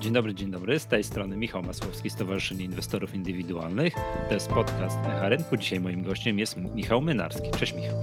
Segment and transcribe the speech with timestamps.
[0.00, 0.78] Dzień dobry, dzień dobry.
[0.78, 3.94] Z tej strony Michał Masłowski, Stowarzyszenie Inwestorów Indywidualnych.
[4.28, 5.56] To jest podcast Echa Rynku.
[5.56, 7.50] Dzisiaj moim gościem jest Michał Mynarski.
[7.50, 7.96] Cześć Michał.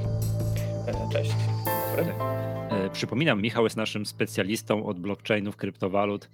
[0.87, 1.31] E, cześć.
[1.97, 2.13] Dobry.
[2.69, 6.29] E, przypominam, Michał jest naszym specjalistą od blockchainów, kryptowalut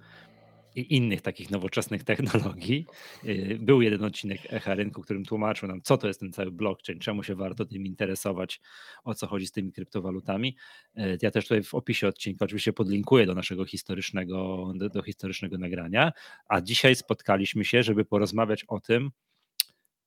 [0.74, 2.86] i innych takich nowoczesnych technologii.
[3.24, 6.98] Y, był jeden odcinek Echa Rynku, którym tłumaczył nam, co to jest ten cały blockchain,
[6.98, 8.60] czemu się warto tym interesować,
[9.04, 10.56] o co chodzi z tymi kryptowalutami.
[10.98, 15.58] Y, ja też tutaj w opisie odcinka oczywiście podlinkuję do naszego historycznego, do, do historycznego
[15.58, 16.12] nagrania,
[16.48, 19.10] a dzisiaj spotkaliśmy się, żeby porozmawiać o tym,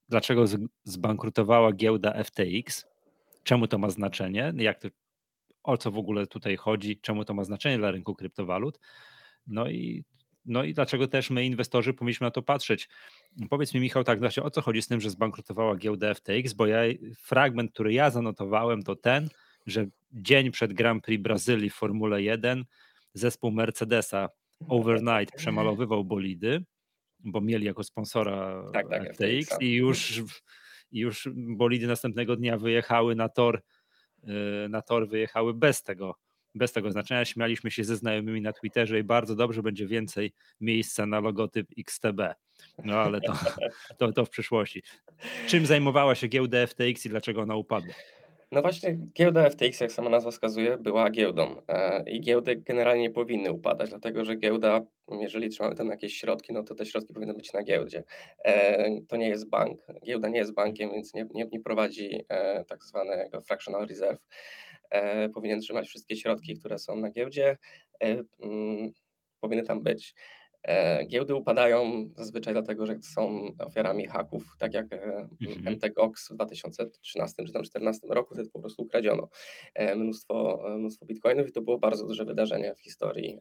[0.08, 0.44] dlaczego
[0.84, 2.86] zbankrutowała giełda FTX,
[3.42, 4.88] czemu to ma znaczenie, jak to,
[5.62, 8.78] o co w ogóle tutaj chodzi, czemu to ma znaczenie dla rynku kryptowalut.
[9.46, 10.04] No i
[10.48, 12.88] no i dlaczego też my, inwestorzy, powinniśmy na to patrzeć?
[13.50, 16.66] Powiedz mi, Michał, tak właśnie o co chodzi z tym, że zbankrutowała giełda FTX, bo
[16.66, 16.80] ja
[17.16, 19.28] fragment, który ja zanotowałem, to ten,
[19.66, 22.64] że dzień przed Grand Prix Brazylii w Formule 1
[23.14, 24.28] zespół Mercedesa
[24.68, 26.64] overnight przemalowywał bolidy,
[27.20, 30.22] bo mieli jako sponsora tak, tak, FTX, FTX i już,
[30.92, 33.62] i już bolidy następnego dnia wyjechały na tor,
[34.24, 36.14] y, na tor wyjechały bez tego
[36.54, 37.24] bez tego znaczenia.
[37.24, 42.20] Śmialiśmy się ze znajomymi na Twitterze i bardzo dobrze będzie więcej miejsca na logotyp XTB.
[42.84, 43.32] No ale to,
[43.98, 44.82] to, to w przyszłości.
[45.46, 47.94] Czym zajmowała się giełda FTX i dlaczego ona upadła?
[48.52, 53.10] No właśnie, giełda FTX, jak sama nazwa wskazuje, była giełdą e, i giełdy generalnie nie
[53.10, 54.80] powinny upadać, dlatego że giełda,
[55.20, 58.04] jeżeli trzymamy tam jakieś środki, no to te środki powinny być na giełdzie.
[58.44, 62.64] E, to nie jest bank, giełda nie jest bankiem, więc nie, nie, nie prowadzi e,
[62.64, 64.18] tak zwanego fractional reserve.
[64.90, 67.58] E, powinien trzymać wszystkie środki, które są na giełdzie,
[68.02, 68.92] e, mm,
[69.40, 70.14] powinny tam być.
[70.62, 75.74] E, giełdy upadają zazwyczaj dlatego, że są ofiarami haków, tak jak mhm.
[75.74, 79.28] MTGOX w 2013 czy 2014 roku, wtedy po prostu ukradziono
[79.96, 83.38] mnóstwo, mnóstwo bitcoinów i to było bardzo duże wydarzenie w historii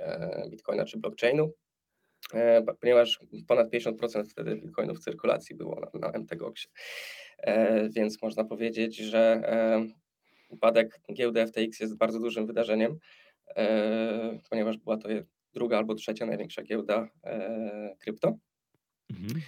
[0.49, 1.51] bitcoina czy blockchainu,
[2.81, 6.69] ponieważ ponad 50% wtedy bitcoinów w cyrkulacji było na, na MTGOXie.
[7.89, 9.41] Więc można powiedzieć, że
[10.49, 12.99] upadek giełdy FTX jest bardzo dużym wydarzeniem,
[13.55, 15.09] e, ponieważ była to
[15.53, 18.37] druga albo trzecia największa giełda e, krypto.
[19.09, 19.41] Mhm.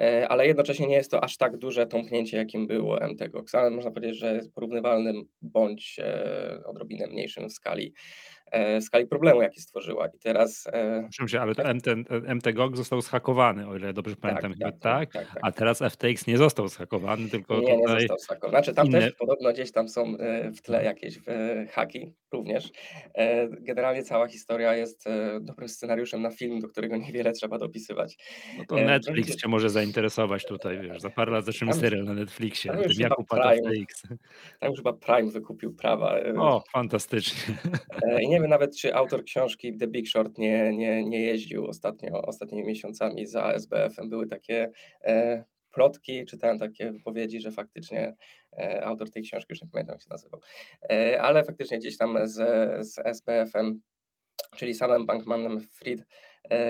[0.00, 3.90] E, ale jednocześnie nie jest to aż tak duże tąpnięcie, jakim było MTGOX, ale można
[3.90, 6.00] powiedzieć, że jest porównywalnym bądź
[6.64, 7.94] odrobinę mniejszym w skali
[8.80, 10.06] skali problemu, jaki stworzyła.
[10.06, 10.68] I teraz.
[11.18, 11.86] Proszę się, ale to MT,
[12.34, 16.26] MTGOG został zhakowany, o ile dobrze tak, pamiętam, tak, tak, tak, tak, A teraz FTX
[16.26, 17.60] nie został zhakowany, tylko.
[17.60, 18.50] Nie, nie został zhakowany.
[18.50, 19.00] Znaczy, tam inne...
[19.00, 21.18] też podobno gdzieś tam są e, w tle jakieś
[21.70, 22.70] haki również.
[23.14, 25.04] E, generalnie cała historia jest
[25.40, 28.16] dobrym scenariuszem na film, do którego niewiele trzeba dopisywać.
[28.58, 29.42] No to Netflix Będzie...
[29.42, 33.42] cię może zainteresować tutaj, wiesz, za parę lat zaczniemy serial na Netflixie, tam jak upadł
[33.42, 34.02] FTX.
[34.60, 36.14] Tam już chyba Prime wykupił prawa.
[36.38, 37.54] O, fantastycznie.
[38.20, 42.22] I nie wiem nawet, czy autor książki The Big Short nie, nie, nie jeździł ostatnio,
[42.22, 44.08] ostatnimi miesiącami za SBF-em.
[44.08, 44.70] Były takie
[45.04, 48.14] e, plotki, czytałem takie wypowiedzi, że faktycznie
[48.58, 50.40] e, autor tej książki, już nie pamiętam jak się nazywał,
[50.90, 52.34] e, ale faktycznie gdzieś tam z,
[52.86, 53.80] z SBF-em,
[54.56, 56.06] czyli samym Bankmanem Fried,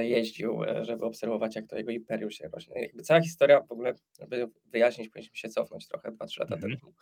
[0.02, 2.82] jeździł, e, żeby obserwować, jak to jego imperium się rośnie.
[2.82, 6.80] Jakby cała historia w ogóle, żeby wyjaśnić, powinniśmy się cofnąć trochę, 2-3 lata mm -hmm.
[6.80, 6.94] temu.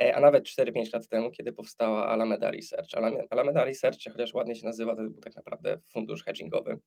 [0.00, 2.88] E, a nawet 4-5 lat temu, kiedy powstała Alameda Research.
[3.30, 6.78] Alameda Research, chociaż ładnie się nazywa, to był tak naprawdę fundusz hedgingowy,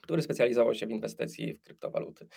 [0.00, 2.28] który specjalizował się w inwestycji w kryptowaluty.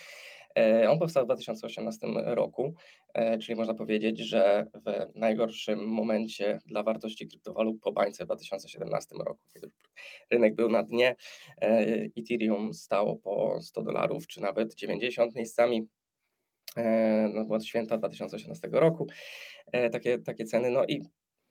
[0.58, 2.74] E, on powstał w 2018 roku,
[3.14, 9.14] e, czyli można powiedzieć, że w najgorszym momencie dla wartości kryptowalut po bańce w 2017
[9.26, 9.70] roku, kiedy
[10.30, 11.16] rynek był na dnie,
[12.18, 15.88] Ethereum stało po 100 dolarów, czy nawet 90 miejscami,
[17.34, 19.06] no, od święta 2018 roku.
[19.72, 20.70] E, takie, takie ceny.
[20.70, 21.02] No i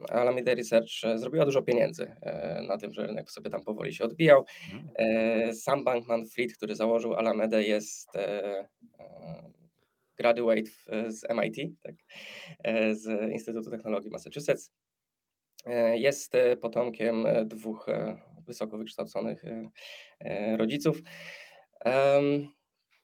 [0.10, 4.04] Alameda Research e, zrobiła dużo pieniędzy e, na tym, że rynek sobie tam powoli się
[4.04, 4.46] odbijał.
[4.74, 5.56] Mhm.
[5.56, 8.10] Sam Bankman Fried, który założył Alamedę, jest
[10.18, 10.72] graduate
[11.08, 11.96] z MIT, tak,
[12.92, 14.72] z Instytutu Technologii Massachusetts.
[15.94, 17.86] Jest potomkiem dwóch
[18.46, 19.44] wysoko wykształconych
[20.58, 20.98] rodziców.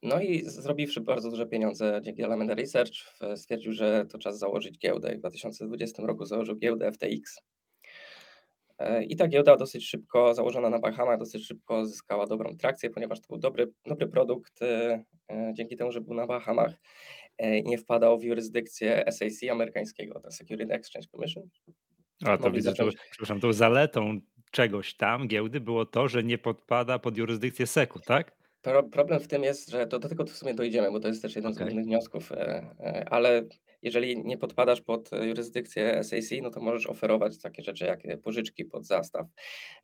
[0.04, 2.94] No i zrobiwszy bardzo duże pieniądze dzięki Alameda Research,
[3.36, 5.16] stwierdził, że to czas założyć giełdę.
[5.16, 7.42] W 2020 roku założył giełdę FTX.
[8.80, 13.22] E, I ta giełda dosyć szybko, założona na Bahamach, dosyć szybko zyskała dobrą trakcję, ponieważ
[13.22, 16.74] to był dobry, dobry produkt, e, e, dzięki temu, że był na Bahamach
[17.40, 21.44] i nie wpadał w jurysdykcję SEC amerykańskiego, to Security Exchange Commission.
[22.26, 22.96] A to widzę, zacząć...
[22.96, 24.20] to, przepraszam, zaletą
[24.52, 28.39] czegoś tam, giełdy, było to, że nie podpada pod jurysdykcję SEC-u, tak?
[28.62, 31.22] Pro, problem w tym jest, że to do tego w sumie dojdziemy, bo to jest
[31.22, 32.36] też jeden z głównych wniosków, e,
[32.80, 33.44] e, ale
[33.82, 38.86] jeżeli nie podpadasz pod jurysdykcję SAC, no to możesz oferować takie rzeczy jak pożyczki pod
[38.86, 39.28] zastaw,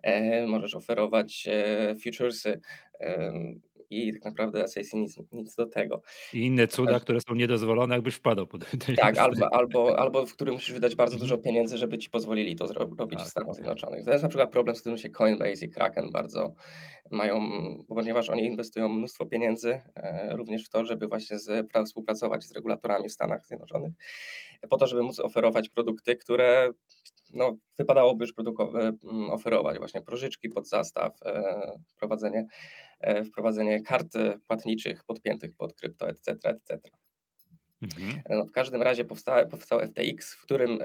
[0.02, 2.62] e, możesz oferować e, futuresy
[3.00, 3.34] e,
[3.90, 6.02] i tak naprawdę SAC nic, nic do tego.
[6.34, 8.66] I inne cuda, które są niedozwolone, jakbyś wpadł pod
[8.98, 11.30] Tak, albo, albo, albo w którym musisz wydać bardzo Mhm.
[11.30, 13.56] dużo pieniędzy, żeby ci pozwolili to zro- robić w Tak, Stanach tak.
[13.56, 14.06] Zjednoczonych.
[14.06, 16.54] To jest na przykład problem, z którym się Coinbase i Kraken bardzo
[17.12, 17.40] mają,
[17.88, 22.52] ponieważ oni inwestują mnóstwo pieniędzy e, również w to, żeby właśnie z, pra- współpracować z
[22.52, 23.94] regulatorami w Stanach Zjednoczonych,
[24.70, 26.70] po to, żeby móc oferować produkty, które
[27.36, 32.48] no, wypadałoby już e, m, oferować, właśnie pożyczki pod zastaw, e, wprowadzenie,
[33.00, 34.14] e, wprowadzenie kart
[34.48, 36.80] płatniczych podpiętych pod krypto, etc., etc.
[37.82, 38.22] Mhm.
[38.30, 40.80] No, w każdym razie powstał, powstał FTX, w którym,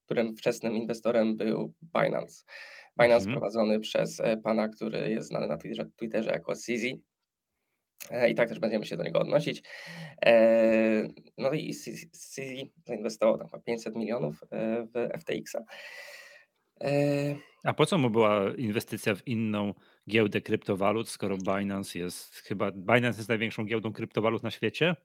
[0.00, 2.44] w którym wczesnym inwestorem był Binance.
[3.00, 3.32] Binance Mhm.
[3.32, 6.84] prowadzony przez pana, który jest znany na Twitterze, Twitterze jako CZ.
[8.10, 9.62] E, I tak też będziemy się do niego odnosić.
[10.26, 11.08] E,
[11.38, 12.06] No i CZ
[12.84, 15.60] zainwestował tam chyba 500 milionów e, w FTX-a.
[17.64, 19.74] A po co mu była inwestycja w inną
[20.10, 24.96] giełdę kryptowalut, skoro Binance jest chyba Binance jest największą giełdą kryptowalut na świecie?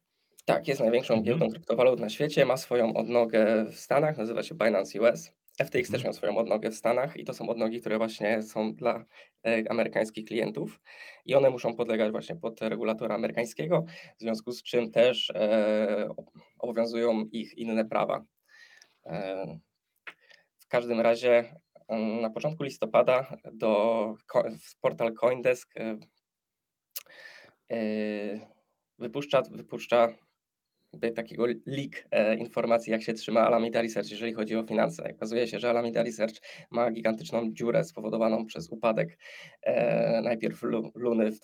[0.45, 1.25] Tak, jest największą Mhm.
[1.25, 5.31] giełdą kryptowalut na świecie, ma swoją odnogę w Stanach, nazywa się Binance US.
[5.63, 6.03] FTX też Mhm.
[6.03, 9.05] miał swoją odnogę w Stanach i to są odnogi, które właśnie są dla
[9.47, 10.81] e, amerykańskich klientów
[11.25, 13.85] i one muszą podlegać właśnie pod regulatora amerykańskiego,
[14.17, 18.25] w związku z czym też e, ob- obowiązują ich inne prawa.
[19.05, 19.45] E,
[20.59, 21.55] w każdym razie
[21.87, 24.13] mm, na początku listopada do
[24.81, 25.73] portal Coindesk
[28.99, 30.13] wypuszcza, wypuszcza
[31.15, 35.13] takiego leak e, informacji, jak się trzyma Alameda Research, jeżeli chodzi o finanse.
[35.15, 36.35] Okazuje się, że Alameda Research
[36.71, 39.17] ma gigantyczną dziurę spowodowaną przez upadek
[39.61, 41.39] e, najpierw Lu, Luny w,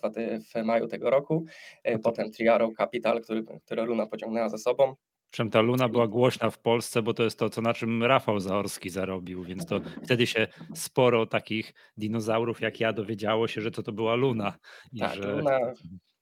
[0.52, 1.44] w maju tego roku,
[1.84, 4.94] e, No potem Triaro Capital, który, które Luna pociągnęła za sobą.
[5.30, 8.40] Przem ta Luna była głośna w Polsce, bo to jest to, co na czym Rafał
[8.40, 13.82] Zaorski zarobił, więc to wtedy się sporo takich dinozaurów jak ja dowiedziało się, że to
[13.82, 14.52] to była Luna
[14.92, 15.60] i tak, że Luna,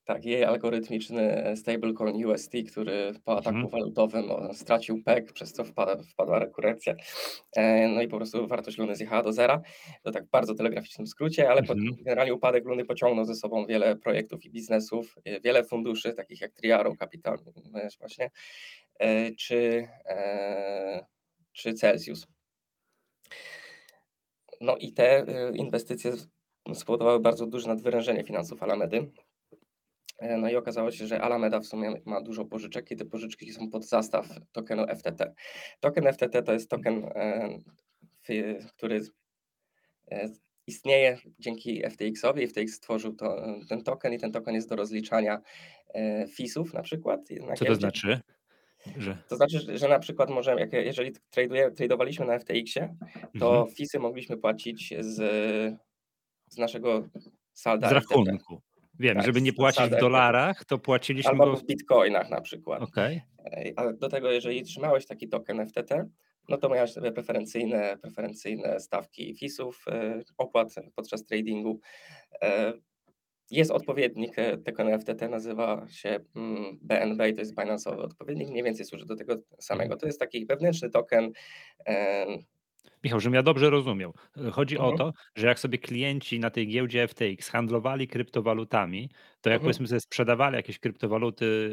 [0.07, 5.65] tak, jej algorytmiczny stablecoin UST, który po mhm, ataku walutowym o, stracił PEG, przez co
[5.65, 6.95] wpada, wpadła rekurencja.
[7.57, 9.63] E, No i po prostu wartość Luny zjechała do zera.
[10.03, 11.97] To tak bardzo telegraficznym skrócie, ale mhm.
[12.05, 16.53] generalnie upadek Luny pociągnął ze sobą wiele projektów i biznesów, e, wiele funduszy, takich jak
[16.53, 17.39] Triaro Capital
[18.01, 18.31] właśnie,
[18.99, 19.89] e, czy,
[21.53, 22.27] czy Celsius.
[24.61, 26.13] No i te inwestycje
[26.75, 29.11] spowodowały bardzo duże nadwyrężenie finansów Alamedy.
[30.19, 33.53] E, No i okazało się, że Alameda w sumie ma dużo pożyczek i te pożyczki
[33.53, 35.35] są pod zastaw tokenu FTT.
[35.81, 37.59] Token FTT to jest token, e,
[38.77, 39.01] który
[40.11, 40.29] e,
[40.67, 42.49] istnieje dzięki FTX-owi.
[42.49, 45.41] FTX stworzył to, ten token i ten token jest do rozliczania
[46.37, 47.21] feesów na przykład
[47.59, 48.21] Co to znaczy?
[48.97, 53.31] Że To znaczy, że- na przykład możemy, jak, jeżeli traduje, tradowaliśmy na FTX-ie, mhm.
[53.41, 55.17] to feesy mogliśmy płacić z,
[56.49, 57.09] z naszego
[57.53, 57.95] salda z FTT.
[57.95, 58.61] rachunku.
[58.99, 62.83] Wiem, Tak, żeby nie płacić w dolarach, to płaciliśmy Albo go w bitcoinach na przykład.
[63.77, 66.09] Ale do tego, jeżeli trzymałeś taki token FTT,
[66.49, 71.81] no to miałeś sobie preferencyjne, preferencyjne stawki FIS-ów, e, opłat podczas tradingu.
[72.43, 72.73] E,
[73.51, 78.63] Jest odpowiednik e, tokenu FTT, nazywa się mm, BNB i to jest Binance'owy odpowiednik, mniej
[78.63, 79.85] więcej służy do tego samego.
[79.85, 80.01] Mhm.
[80.01, 81.33] To jest taki wewnętrzny token.
[83.07, 84.15] Michał, żebym ja dobrze rozumiał.
[84.53, 89.09] Chodzi o mhm, to, że jak sobie klienci na tej giełdzie FTX handlowali kryptowalutami,
[89.41, 89.61] to jak mhm.
[89.61, 91.71] powiedzmy sobie sprzedawali jakieś kryptowaluty,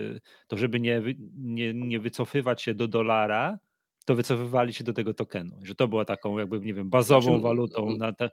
[0.48, 1.02] to żeby nie,
[1.38, 3.58] nie, nie wycofywać się do dolara,
[4.06, 5.56] to wycofywali się do tego tokenu.
[5.64, 8.30] Że to była taką jakby, nie wiem, Znaczy, bazową mm, walutą na te...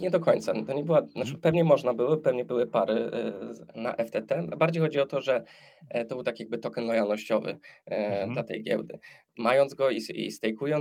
[0.00, 0.52] nie do końca.
[0.66, 1.40] To nie była, znaczy Mhm.
[1.40, 3.32] pewnie można było, pewnie były pary e,
[3.80, 4.56] na FTT.
[4.58, 5.44] Bardziej chodzi o to, że
[5.88, 8.32] e, to był taki jakby token lojalnościowy e, Mhm.
[8.32, 8.98] dla tej giełdy.
[9.38, 10.30] Mając go i, i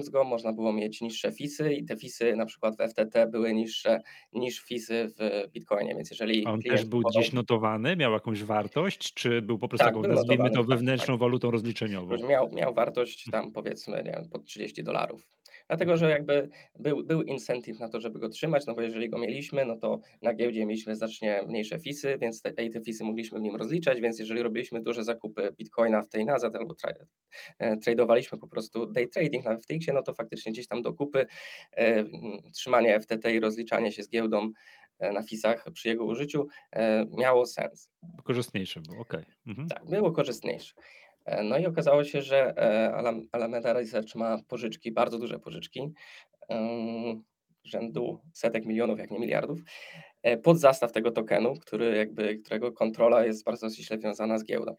[0.09, 4.01] go, można było mieć niższe fisy i te fisy na przykład w FTT były niższe
[4.33, 8.43] niż fisy w Bitcoinie, więc A jeżeli on też był kupował, gdzieś notowany, miał jakąś
[8.43, 10.69] wartość, czy był po prostu tak, taką, nazwijmy to, tak, tak.
[10.69, 12.17] wewnętrzną walutą rozliczeniową?
[12.27, 15.36] miał, miał wartość tam powiedzmy nie wiem, pod 30 dolarów.
[15.67, 19.17] Dlatego, że jakby był, był incentive na to, żeby go trzymać, no bo jeżeli go
[19.17, 23.41] mieliśmy, no to na giełdzie mieliśmy znacznie mniejsze fisy, więc te, te fisy mogliśmy w
[23.41, 26.93] nim rozliczać, więc jeżeli robiliśmy duże zakupy bitcoina w tej nazad albo tra,
[27.59, 31.25] e, tradowaliśmy po prostu day trading na FTX-ie, no to faktycznie gdzieś tam do kupy
[31.77, 32.03] e,
[32.53, 34.51] trzymanie FTT i rozliczanie się z giełdą
[34.99, 37.89] e, na fisach przy jego użyciu e, miało sens.
[38.23, 39.25] Korzystniejsze było, okej.
[39.47, 39.67] Mhm.
[39.67, 40.73] Tak, było korzystniejsze.
[41.27, 45.93] E, No i okazało się, że e, Alam- Alameda Research ma pożyczki, bardzo duże pożyczki,
[47.63, 49.59] rzędu setek milionów, jak nie miliardów,
[50.23, 54.75] e, pod zastaw tego tokenu, który jakby, którego kontrola jest bardzo ściśle związana z giełdą.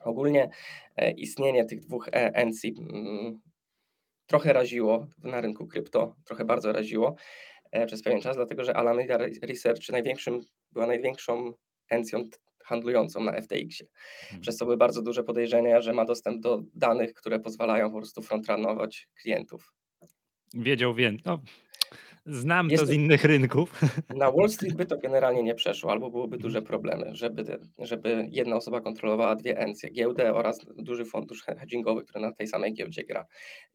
[0.00, 0.50] Ogólnie
[1.16, 3.40] istnienie tych dwóch e, NC mm,
[4.26, 7.14] trochę raziło na rynku krypto, trochę bardzo raziło
[7.86, 10.40] przez pewien czas, dlatego że Alameda Research największym,
[10.72, 11.52] była największą
[11.90, 12.28] encją
[12.70, 13.88] handlującą na FTX-ie,
[14.24, 14.40] Mhm.
[14.40, 18.22] przez co były bardzo duże podejrzenia, że ma dostęp do danych, które pozwalają po prostu
[18.22, 19.72] frontrunnować klientów.
[20.54, 21.22] Wiedział więcej.
[21.26, 21.40] No,
[22.26, 23.80] znam Jest to z innych rynków.
[24.16, 28.26] Na Wall Street by to generalnie nie przeszło, albo byłyby duże problemy, żeby, te- żeby
[28.30, 33.04] jedna osoba kontrolowała dwie encje, giełdę oraz duży fundusz hedgingowy, który na tej samej giełdzie
[33.04, 33.26] gra.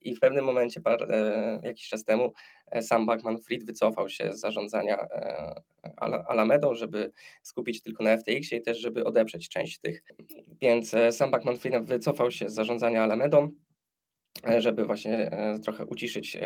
[0.01, 2.33] I w pewnym momencie, par, e, jakiś czas temu,
[2.71, 5.55] e, sam Bankman-Fried wycofał się z zarządzania e,
[5.97, 7.11] Ala- Alamedą, żeby
[7.41, 10.03] skupić tylko na FTX-ie i też, żeby odeprzeć część tych.
[10.61, 13.51] Więc e, sam Bankman-Fried wycofał się z zarządzania Alamedą,
[14.47, 16.37] e, żeby właśnie e, trochę uciszyć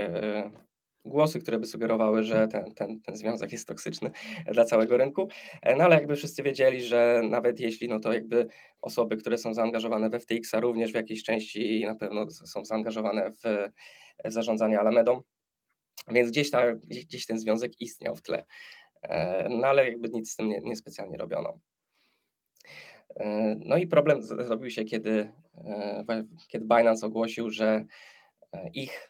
[1.05, 4.11] głosy, które by sugerowały, że ten, ten, ten związek jest toksyczny
[4.51, 5.27] dla całego rynku.
[5.61, 8.47] E, No ale jakby wszyscy wiedzieli, że nawet jeśli, no to jakby
[8.81, 13.69] osoby, które są zaangażowane w FTX-a również w jakiejś części na pewno są zaangażowane w,
[14.25, 15.21] w zarządzanie Alamedą,
[16.11, 18.45] więc gdzieś, ta, gdzieś, ten związek istniał w tle.
[19.01, 21.59] E, No ale jakby nic z tym nie, niespecjalnie robiono.
[23.15, 27.85] E, No i problem zrobił się, kiedy, e, kiedy Binance ogłosił, że
[28.53, 29.09] e, ich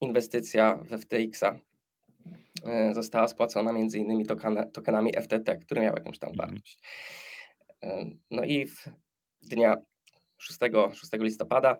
[0.00, 1.58] inwestycja w FTX-a
[2.66, 4.26] e, została spłacona między innymi
[4.72, 6.48] tokenami FTT, które miały jakąś tam Mhm.
[6.50, 6.78] wartość.
[7.82, 8.84] E, No i w
[9.42, 9.76] dnia
[10.38, 10.58] 6,
[10.94, 11.76] 6 listopada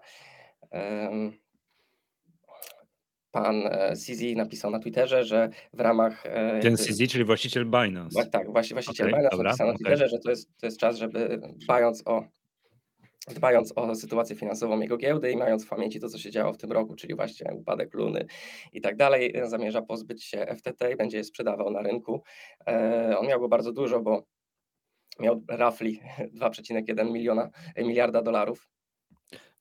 [3.30, 8.26] pan e, CZ napisał na Twitterze, że w ramach e, Ten CZ, czyli właściciel Binance.
[8.26, 9.74] Tak, właściciel Okej, Binance dobra, napisał na.
[9.74, 12.24] Twitterze, że to jest, to jest czas, żeby dbając o,
[13.34, 16.58] dbając o sytuację finansową jego giełdy i mając w pamięci to, co się działo w
[16.58, 18.26] tym roku, czyli właśnie upadek Luny
[18.72, 22.22] i tak dalej, zamierza pozbyć się FTT i będzie je sprzedawał na rynku.
[22.66, 24.26] E, on miał go bardzo dużo, bo
[25.20, 25.90] miał roughly
[26.40, 28.68] 2,1 miliona, e, miliarda dolarów.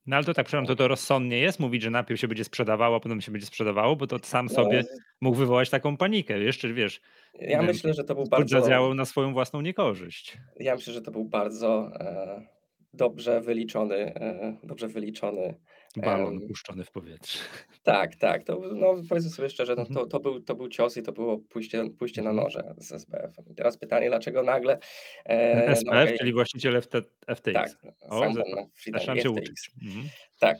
[0.05, 2.95] No ale to tak, przepraszam, to to rozsądnie jest mówić, że najpierw się będzie sprzedawało,
[2.95, 4.83] a potem się będzie sprzedawało, bo to sam No, sobie
[5.21, 6.39] mógł wywołać taką panikę.
[6.39, 7.01] Jeszcze wiesz,
[7.33, 8.55] ja myślę, że to był bardzo...
[8.55, 10.37] bardzo, zadziałał na swoją własną niekorzyść.
[10.59, 12.56] ja myślę, że to był bardzo e,
[12.93, 15.55] dobrze wyliczony, e, dobrze wyliczony
[15.97, 17.39] Balon puszczony w powietrze.
[17.83, 18.43] Tak, tak.
[18.43, 19.95] To, no, powiedzmy sobie szczerze, no, Mhm.
[19.95, 22.45] to, to, był, to był cios i to było pójście, pójście na Mhm.
[22.45, 23.45] noże z SBF-em.
[23.51, 24.79] I teraz pytanie, dlaczego nagle.
[25.25, 26.95] E, no, SPF, okej, czyli właściciel FT,
[27.35, 27.53] FTX.
[27.53, 27.69] tak,
[28.01, 28.51] O, sam za- pan
[28.91, 29.69] na Zaczynam FTX.
[29.83, 30.09] Mhm.
[30.39, 30.57] Tak.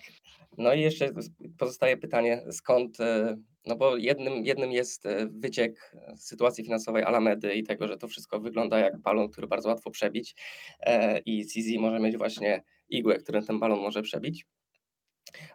[0.57, 1.11] No i jeszcze
[1.57, 7.53] pozostaje pytanie, skąd, e, no bo jednym, jednym jest e, wyciek z sytuacji finansowej Alamedy
[7.53, 10.35] i tego, że to wszystko wygląda jak balon, który bardzo łatwo przebić
[10.79, 14.45] e, i CZ może mieć właśnie igłę, którym ten balon może przebić.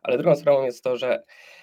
[0.02, 1.22] Ale drugą sprawą jest to, że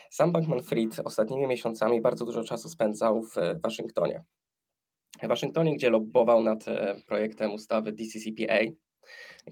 [0.10, 4.24] sam Bankman-Fried ostatnimi miesiącami bardzo dużo czasu spędzał w Waszyngtonie.
[5.24, 8.60] W Waszyngtonie, gdzie lobbował nad e, projektem ustawy DCCPA.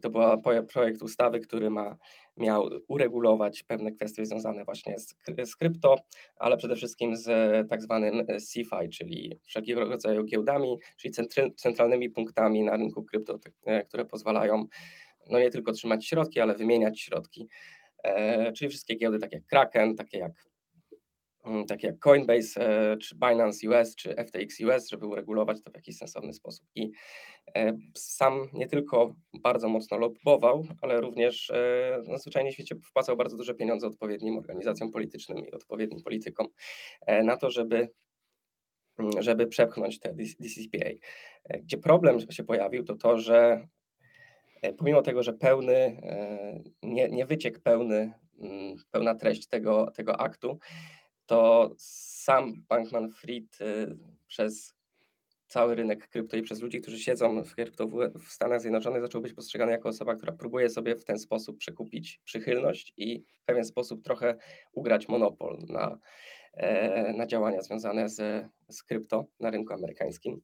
[0.02, 0.22] To był
[0.68, 1.98] projekt ustawy, który ma,
[2.38, 5.96] miał uregulować pewne kwestie związane właśnie z, z krypto,
[6.36, 7.28] ale przede wszystkim z
[7.70, 13.40] tak zwanym e, CeFi, czyli wszelkiego rodzaju giełdami, czyli centry, centralnymi punktami na rynku krypto,
[13.40, 14.66] te- e, które pozwalają
[15.30, 17.48] no nie tylko trzymać środki, ale wymieniać środki.
[18.04, 20.47] E, czyli wszystkie giełdy takie jak Kraken, takie jak,
[21.68, 25.98] takie jak Coinbase, e, czy Binance US, czy FTX US, żeby uregulować to w jakiś
[25.98, 26.68] sensowny sposób.
[26.76, 26.92] I
[27.56, 33.38] e, sam nie tylko bardzo mocno lobbował, ale również e, no, zwyczajnie świecie wpłacał bardzo
[33.38, 36.48] duże pieniądze odpowiednim organizacjom politycznym i odpowiednim politykom
[37.24, 37.90] na to, żeby
[39.00, 40.90] mm, żeby przepchnąć te DC- DCCPA.
[41.44, 43.68] E, Gdzie problem się pojawił, to to, że
[44.78, 46.02] Pomimo tego, że pełny,
[46.84, 50.60] nie, nie wyciek pełny, mm, pełna treść tego, tego aktu,
[51.28, 53.96] to sam Bankman-Fried e,
[54.28, 54.78] przez
[55.48, 59.22] cały rynek krypto i przez ludzi, którzy siedzą w krypto w, w Stanach Zjednoczonych, zaczął
[59.22, 63.66] być postrzegany jako osoba, która próbuje sobie w ten sposób przekupić przychylność i w pewien
[63.66, 64.36] sposób trochę
[64.72, 65.98] ugrać monopol na,
[66.54, 70.42] e, na działania związane z, z krypto na rynku amerykańskim.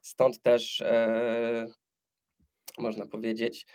[0.00, 1.66] Stąd też e,
[2.78, 3.66] można powiedzieć,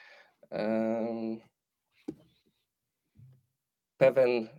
[3.98, 4.50] pewien,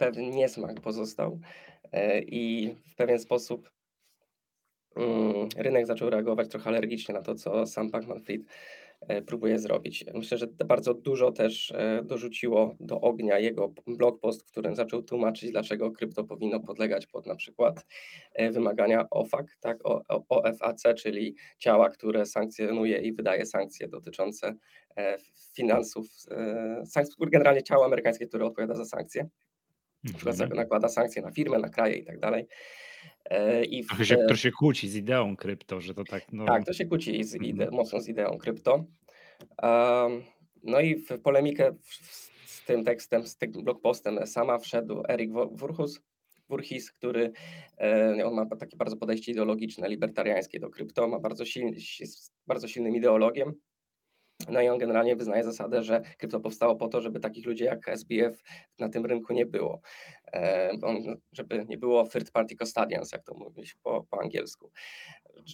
[0.00, 1.40] pewien niesmak pozostał
[1.92, 3.70] e, i w pewien sposób
[4.96, 8.42] mm, rynek zaczął reagować trochę alergicznie na to, co sam Bankman-Fried
[9.00, 10.04] e, próbuje zrobić.
[10.14, 15.02] Myślę, że bardzo dużo też e, dorzuciło do ognia jego blog post, w którym zaczął
[15.02, 17.86] tłumaczyć, dlaczego krypto powinno podlegać pod na przykład
[18.50, 19.78] wymagania OFAC, tak,
[20.28, 24.54] OFAC, czyli ciała, które sankcjonuje i wydaje sankcje dotyczące
[25.54, 26.06] finansów,
[27.20, 29.28] generalnie ciało amerykańskie, które odpowiada za sankcje,
[30.04, 30.56] na przykład Mhm.
[30.56, 32.46] nakłada sankcje na firmy, na kraje i tak dalej.
[33.24, 36.44] E, I w, Trochę się, trochę się kłóci z ideą krypto, że to tak, no,
[36.46, 37.74] tak, to się kłóci z ide- Mhm.
[37.74, 38.84] mocno z ideą krypto.
[39.62, 40.22] Um,
[40.62, 41.74] No i w polemikę
[42.46, 46.00] z tym tekstem, z tym blogpostem sama wszedł Erik Wurhus,
[46.48, 47.32] Wurhis, który
[47.80, 52.68] e, on ma takie bardzo podejście ideologiczne, libertariańskie do krypto, ma bardzo, silny, jest bardzo
[52.68, 53.52] silnym ideologiem.
[54.48, 57.88] No i on generalnie wyznaje zasadę, że krypto powstało po to, żeby takich ludzi jak
[57.88, 58.42] SBF
[58.78, 59.80] na tym rynku nie było.
[60.32, 60.70] E,
[61.32, 64.70] żeby nie było third party custodians, jak to mówić po, po angielsku.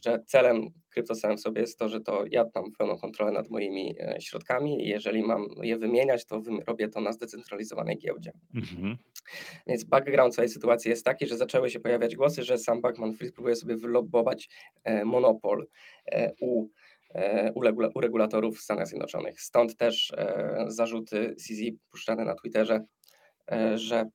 [0.04, 3.94] Że celem krypto samym sobie jest to, że to ja mam pełną kontrolę nad moimi
[4.00, 8.32] e, środkami i jeżeli mam je wymieniać, to robię to na zdecentralizowanej giełdzie.
[8.54, 8.96] Mhm.
[9.66, 13.34] Więc background całej sytuacji jest taki, że zaczęły się pojawiać głosy, że sam Backman Fried
[13.34, 14.48] próbuje sobie wylobować
[14.84, 15.66] e, monopol
[16.40, 16.68] u
[17.94, 19.40] u regulatorów w Stanach Zjednoczonych.
[19.40, 20.12] Stąd też
[20.66, 22.80] zarzuty CZ puszczane na Twitterze,
[23.74, 24.06] że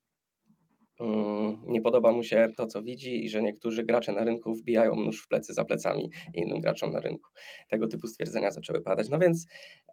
[1.01, 4.95] Mm, nie podoba mu się to, co widzi i że niektórzy gracze na rynku wbijają
[4.95, 7.29] nóż w plecy za plecami innym graczom na rynku.
[7.69, 9.09] Tego typu stwierdzenia zaczęły padać.
[9.09, 9.47] No więc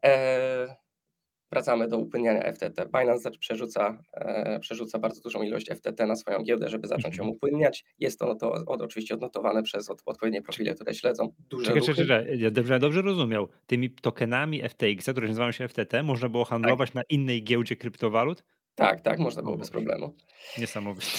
[0.05, 0.77] e,
[1.53, 2.87] wracamy do upłyniania FTT.
[2.99, 7.37] Binance przerzuca, e, przerzuca bardzo dużą ilość FTT na swoją giełdę, żeby zacząć ją mhm.
[7.37, 7.85] upłynniać.
[7.99, 12.07] Jest to, to od, oczywiście odnotowane przez od, odpowiednie profile, które śledzą duże czekaj, czekaj,
[12.07, 12.39] czekaj.
[12.41, 13.49] Ja dobrze, dobrze rozumiał.
[13.67, 16.51] Tymi tokenami FTX, które nazywają się FTT, można było tak.
[16.51, 16.95] handlować tak.
[16.95, 18.45] na innej giełdzie kryptowalut?
[18.75, 20.15] Tak, tak, można było bez problemu.
[20.59, 21.07] Niesamowite.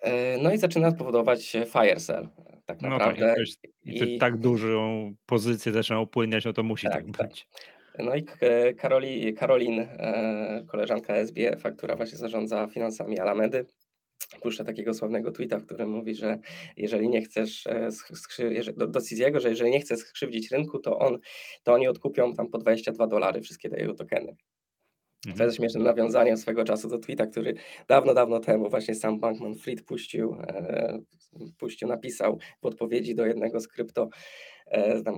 [0.00, 2.28] E, no i zaczyna powodować fire sell,
[2.66, 3.34] tak No tak, naprawdę.
[3.84, 7.30] I tak dużą pozycję zaczyna upłyniać, no to musi tak, tak, tak.
[7.98, 8.24] No i
[8.76, 13.66] Karoli, Karolin, e, koleżanka SBF, która właśnie zarządza finansami Alamedy,
[14.40, 16.38] puszcza takiego sławnego tweeta, w którym mówi, że
[16.76, 17.88] jeżeli nie chcesz, e,
[18.76, 21.18] do, do Ciziego, że jeżeli nie chce skrzywdzić rynku, to on,
[21.62, 24.36] to oni odkupią tam po 22 dolary wszystkie te jego tokeny.
[25.36, 27.54] To jest śmiesznym nawiązaniem swego czasu do tweeta, który
[27.88, 30.98] dawno, dawno temu właśnie sam Bankman Fried puścił, e,
[31.58, 34.08] puścił, napisał w odpowiedzi do jednego z krypto,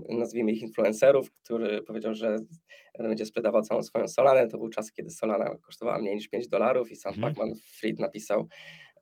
[0.08, 2.38] nazwijmy ich influencerów, który powiedział, że
[2.98, 4.48] będzie sprzedawał całą swoją Solanę.
[4.48, 7.34] To był czas, kiedy Solana kosztowała mniej niż 5 dolarów i sam mhm.
[7.34, 8.48] Bankman Fried napisał,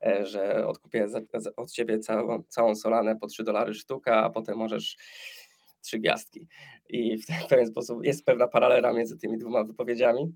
[0.05, 1.07] e, że odkupię
[1.55, 4.97] od ciebie całą, całą Solanę po 3 dolary sztuka, a potem możesz
[5.81, 6.47] trzy gwiazdki.
[6.89, 10.33] I w pewien sposób jest pewna paralela między tymi dwoma wypowiedziami.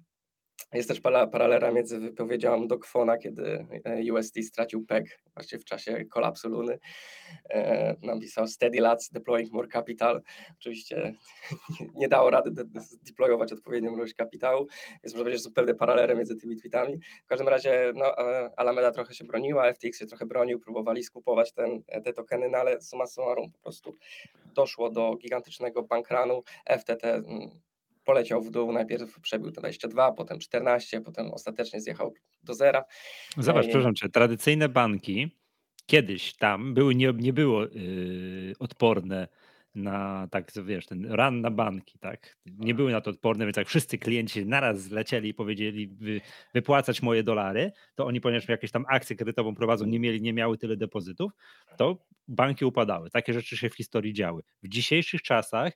[0.73, 6.49] Jest też paralela między wypowiedzią Dokfona, kiedy e, USD stracił PEG właśnie w czasie kolapsu
[6.49, 6.79] Luny.
[7.49, 10.21] E, napisał Steady Lads deploying more capital.
[10.59, 11.13] Oczywiście
[11.95, 12.51] nie dało rady
[13.03, 14.67] deployować odpowiednią ilość kapitału,
[15.03, 16.99] więc można powiedzieć, że pewne paralele między tymi tweetami.
[17.25, 21.53] W każdym razie no, e, Alameda trochę się broniła, FTX się trochę bronił, próbowali skupować
[21.53, 23.97] ten, te tokeny, no ale suma summarum po prostu
[24.55, 26.43] doszło do gigantycznego bankrunu.
[26.79, 27.23] FTT
[28.03, 32.83] poleciał w dół, najpierw przebił 22, potem 14, potem ostatecznie zjechał do zera.
[33.37, 35.41] Zobacz, no przepraszam cię, tradycyjne banki
[35.85, 39.27] kiedyś tam były, nie, nie było yy, odporne
[39.75, 42.37] na tak, wiesz, ten ran na banki, tak?
[42.45, 46.21] Nie były na to odporne, więc jak wszyscy klienci naraz zlecieli i powiedzieli wy,
[46.53, 50.57] wypłacać moje dolary, to oni, ponieważ jakieś tam akcję kredytową prowadzą, nie mieli, nie miały
[50.57, 51.31] tyle depozytów,
[51.77, 53.09] to banki upadały.
[53.09, 54.41] Takie rzeczy się w historii działy.
[54.63, 55.73] W dzisiejszych czasach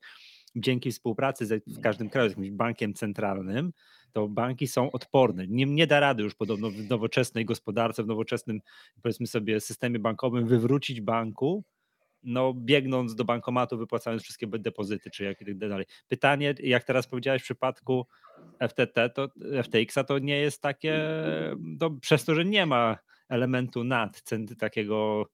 [0.56, 3.74] dzięki współpracy z w każdym kraju z jakimś bankiem centralnym,
[4.12, 5.48] to banki są odporne.
[5.48, 8.60] Nie, nie da rady już podobno w nowoczesnej gospodarce, w nowoczesnym
[9.02, 11.64] powiedzmy sobie systemie bankowym wywrócić banku,
[12.24, 15.86] no biegnąc do bankomatu, wypłacając wszystkie depozyty, czy jak tak dalej.
[16.08, 18.08] Pytanie, jak teraz powiedziałeś w przypadku
[18.70, 19.28] FTT, to
[19.64, 21.02] FTX-a to nie jest takie,
[21.80, 22.98] to przez to, że nie ma
[23.30, 24.24] elementu nad,
[24.60, 25.26] takiego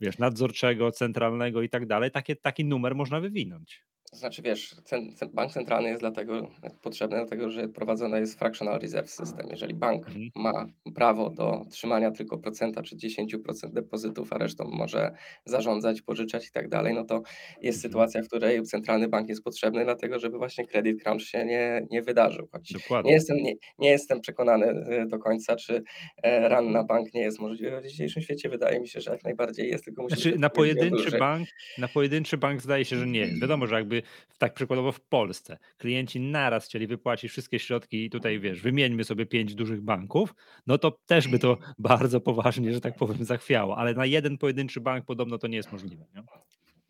[0.00, 3.84] wiesz, nadzorczego, centralnego i tak dalej, takie, taki numer można wywinąć.
[4.10, 6.50] To znaczy, wiesz, cen, cen, bank centralny jest dlatego
[6.82, 9.46] potrzebny, dlatego że prowadzony jest fractional reserve system.
[9.50, 10.30] Jeżeli bank mhm.
[10.36, 16.50] ma prawo do trzymania tylko procenta czy 10% depozytów, a resztą może zarządzać, pożyczać i
[16.50, 17.14] tak dalej, no to
[17.60, 17.82] jest mhm.
[17.82, 22.02] sytuacja, w której centralny bank jest potrzebny, dlatego żeby właśnie credit crunch się nie, nie
[22.02, 22.48] wydarzył.
[22.52, 23.08] Choć Dokładnie.
[23.08, 25.82] nie jestem, nie, nie jestem przekonany y, do końca, czy
[26.22, 28.48] e, run na bank nie jest możliwy w dzisiejszym świecie.
[28.48, 32.38] Wydaje mi się, że jak najbardziej jest, tylko musi znaczy, na pojedynczy bank, na pojedynczy
[32.38, 33.40] bank zdaje się, że nie jest.
[33.40, 33.97] Wiadomo, że jakby
[34.38, 39.26] tak przykładowo w Polsce klienci naraz chcieli wypłacić wszystkie środki i tutaj wiesz, wymieńmy sobie
[39.26, 40.34] pięć dużych banków,
[40.66, 44.80] no to też by to bardzo poważnie, że tak powiem, zachwiało, ale na jeden pojedynczy
[44.80, 46.04] bank podobno to nie jest możliwe.
[46.14, 46.22] Nie?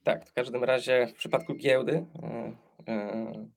[0.04, 1.92] Tak, w każdym razie w przypadku giełdy
[2.86, 3.48] yy, yy,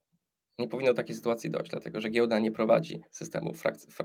[0.60, 3.54] nie powinno takiej sytuacji dojść, dlatego że giełda nie prowadzi systemu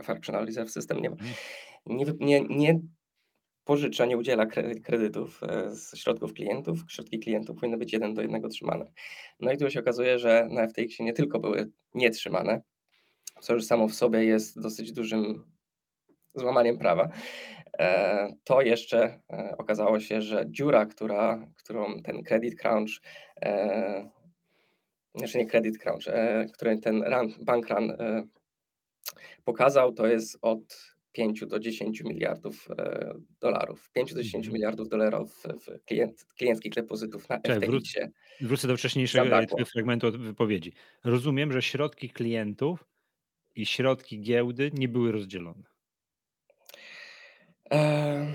[0.04, 1.30] fractional reserve system, nie, mhm.
[1.86, 2.80] nie, nie, nie
[3.66, 4.46] pożycza, nie udziela
[4.84, 6.78] kredytów e, z środków klientów.
[6.88, 8.92] Środki klientów powinny być jeden do jednego trzymane.
[9.40, 12.62] No i tu się okazuje, że na FTX nie tylko były nietrzymane,
[13.40, 15.44] co już samo w sobie jest dosyć dużym
[16.34, 17.08] złamaniem prawa,
[17.78, 23.00] e, to jeszcze e, okazało się, że dziura, która, którą ten credit crunch
[25.14, 26.04] znaczy nie credit crunch,
[26.54, 27.92] który ten run, bank run
[29.44, 33.90] pokazał, to jest od 5 do 10 miliardów e, dolarów.
[33.92, 34.52] 5 do 10 Mhm.
[34.54, 38.10] miliardów dolarów w klient, klienckich depozytów na Czekaj, wró FTX-ie.
[38.40, 39.64] wrócę do wcześniejszego e, Zabrakło.
[39.64, 40.72] fragmentu wypowiedzi.
[41.04, 42.84] Rozumiem, że środki klientów
[43.54, 45.62] i środki giełdy nie były rozdzielone.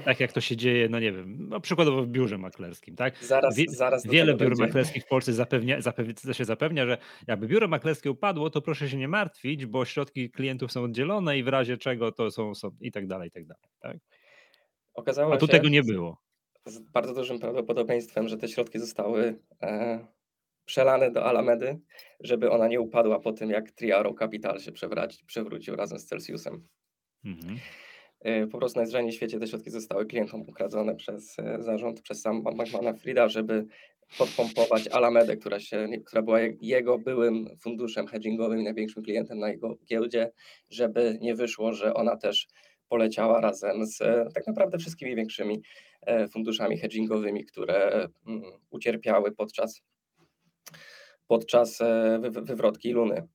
[0.05, 3.17] Tak jak to się dzieje, no nie wiem, no przykładowo w biurze maklerskim, tak?
[3.23, 4.67] Zaraz, Wie, zaraz wiele biur dojdziemy.
[4.67, 8.97] maklerskich w Polsce zapewnia, zapewnia, się zapewnia, że jakby biuro maklerskie upadło, to proszę się
[8.97, 12.91] nie martwić, bo środki klientów są oddzielone i w razie czego to są, są i
[12.91, 13.63] tak dalej, i tak dalej.
[13.79, 13.97] Tak?
[14.93, 16.17] Okazało A tu się tego nie było.
[16.65, 19.99] z bardzo dużym prawdopodobieństwem, że te środki zostały e,
[20.65, 21.79] przelane do Alamedy,
[22.19, 24.71] żeby ona nie upadła po tym, jak Triaro Capital się
[25.27, 26.67] przewrócił razem z Celsiusem.
[27.25, 27.59] Mhm.
[28.21, 32.21] E, Po prostu najzwyczajniej w świecie te środki zostały klientom ukradzone przez e, zarząd, przez
[32.21, 33.65] sam Bankmana Frida, żeby
[34.17, 39.49] podpompować Alamedę, która, się, która była je- jego byłym funduszem hedgingowym i największym klientem na
[39.49, 40.31] jego giełdzie,
[40.69, 42.47] żeby nie wyszło, że ona też
[42.89, 45.61] poleciała razem z e, tak naprawdę wszystkimi większymi
[46.01, 49.81] e, funduszami hedgingowymi, które mm, ucierpiały podczas,
[51.27, 51.79] podczas
[52.19, 53.27] wy- wy- wywrotki Luny.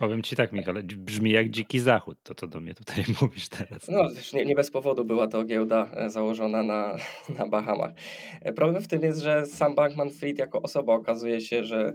[0.00, 3.88] Powiem ci tak, Michał, brzmi jak dziki zachód, to co do mnie tutaj mówisz teraz.
[3.88, 6.96] No, nie, nie bez powodu była to giełda e, założona na,
[7.38, 7.92] na Bahamach.
[8.40, 11.92] E, Problem w tym jest, że sam Bankman Fried jako osoba okazuje się, że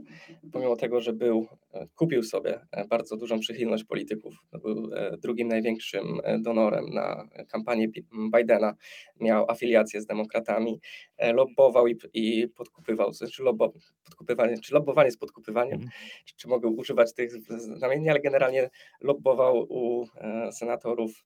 [0.52, 1.48] pomimo tego, że był,
[1.96, 7.88] kupił sobie e, bardzo dużą przychylność polityków, był e, drugim największym e, donorem na kampanię
[8.36, 8.76] Bidena,
[9.20, 10.80] miał afiliację z demokratami,
[11.18, 13.74] e, lobbował i, i podkupywał, znaczy lobbo,
[14.06, 15.92] podkupywanie, czy lobbowanie z podkupywaniem, Mhm.
[16.26, 18.70] czy, czy mogę używać tych znamiennie, ale generalnie
[19.02, 21.26] lobbował u e, senatorów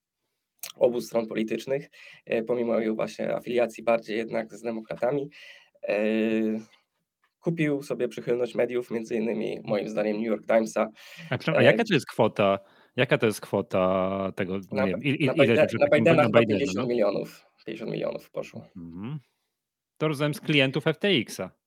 [0.76, 1.90] obu stron politycznych,
[2.26, 5.30] e, pomimo jej właśnie afiliacji bardziej jednak z demokratami.
[7.40, 10.88] Kupił sobie przychylność mediów, między innymi moim zdaniem New York Timesa.
[11.30, 12.60] A, a E, jaka to jest kwota?
[12.96, 16.16] Jaka to jest kwota tego, Na, nie wiem, il, il, na, ile na, na Bidena
[16.16, 16.88] na chyba Bidena, 50 no?
[16.88, 17.46] milionów.
[17.66, 18.66] 50 milionów poszło.
[18.78, 19.20] Mhm.
[19.98, 21.59] To rozumiem z klientów FTX-a.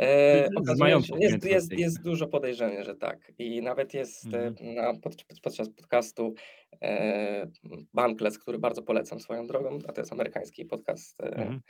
[0.00, 3.32] E, okazuje się, jest, jest, jest dużo podejrzenie, że tak.
[3.38, 4.74] I nawet jest e, Mhm.
[4.74, 6.34] na, pod, podczas podcastu
[6.82, 7.50] e,
[7.94, 11.60] Bankless, który bardzo polecam swoją drogą, a to jest amerykański podcast e, Mhm.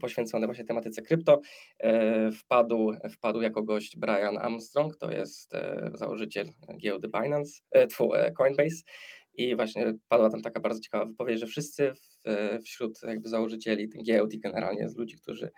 [0.00, 1.40] poświęcony właśnie tematyce krypto.
[1.80, 6.46] E, Wpadł, wpadł jako gość Brian Armstrong, to jest e, założyciel
[6.78, 8.82] giełdy Binance, e, tfu, e, Coinbase.
[9.38, 13.88] I właśnie padła tam taka bardzo ciekawa wypowiedź, że wszyscy w, e, wśród jakby założycieli
[14.02, 15.50] giełd i generalnie z ludzi, którzy e,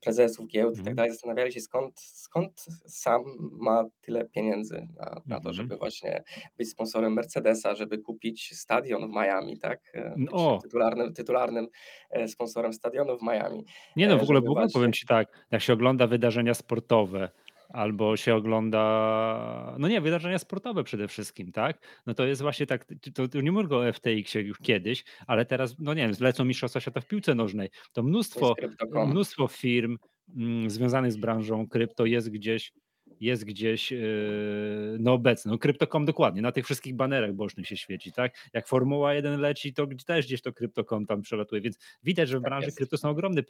[0.00, 0.96] prezesów giełd i tak Mhm.
[0.96, 3.22] dalej zastanawiali się skąd, skąd sam
[3.60, 5.54] ma tyle pieniędzy na, na to, Mhm.
[5.54, 6.22] żeby właśnie
[6.58, 9.80] być sponsorem Mercedesa, żeby kupić stadion w Miami, tak?
[9.94, 10.58] E, Być o.
[10.62, 11.66] tytularnym, tytularnym
[12.10, 13.64] e, sponsorem stadionu w Miami.
[13.96, 16.54] Nie no, e, w ogóle, w ogóle powiem właśnie- ci tak, jak się ogląda wydarzenia
[16.54, 17.28] sportowe,
[17.72, 22.02] albo się ogląda, no nie, wydarzenia sportowe przede wszystkim, tak?
[22.06, 25.74] No to jest właśnie tak, to, to nie mówię o FTX-ie już kiedyś, ale teraz,
[25.78, 29.10] no nie wiem, zlecą Mistrzostwa Świata w piłce nożnej, to mnóstwo, Crypto.com.
[29.10, 29.98] mnóstwo firm
[30.36, 32.72] mm, związanych z branżą krypto jest gdzieś,
[33.20, 35.52] jest gdzieś yy, no obecne.
[35.52, 38.34] No Crypto.com dokładnie, na tych wszystkich banerach bocznych się świeci, tak?
[38.52, 42.42] Jak Formuła 1 leci, to też gdzieś to Crypto.com tam przelatuje, więc widać, że w
[42.42, 43.42] Tak branży krypto są ogromne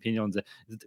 [0.00, 0.42] pieniądze.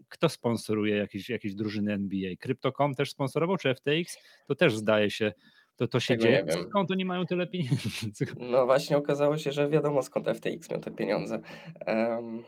[0.10, 2.36] Kto sponsoruje jakieś, jakieś drużyny NBA?
[2.40, 4.18] Crypto.com też sponsorował, czy FTX?
[4.48, 5.34] To też zdaje się,
[5.76, 6.46] to, to się Tego dzieje.
[6.70, 8.26] Skąd oni mają tyle pieniędzy?
[8.52, 11.40] No właśnie okazało się, że wiadomo skąd FTX miał te pieniądze.
[11.86, 12.44] Em,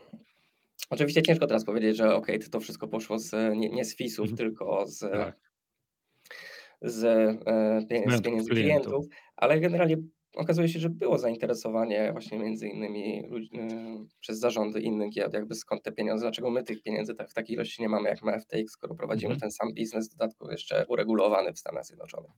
[0.90, 4.36] oczywiście ciężko teraz powiedzieć, że okej, to wszystko poszło z, nie, nie z FIS-ów, Mhm.
[4.36, 5.45] tylko z, Tak.
[6.82, 7.38] Z, e,
[7.90, 9.06] pie- z pieniędzy klientów.
[9.36, 9.96] ale generalnie
[10.36, 13.58] okazuje się, że było zainteresowanie właśnie między innymi y,
[14.20, 17.54] przez zarządy innych giełd, jakby skąd te pieniądze, dlaczego my tych pieniędzy tak, w takiej
[17.56, 19.40] ilości nie mamy jak ma FTX, skoro prowadzimy Mhm.
[19.40, 22.30] ten sam biznes, w dodatku jeszcze uregulowany w Stanach Zjednoczonych.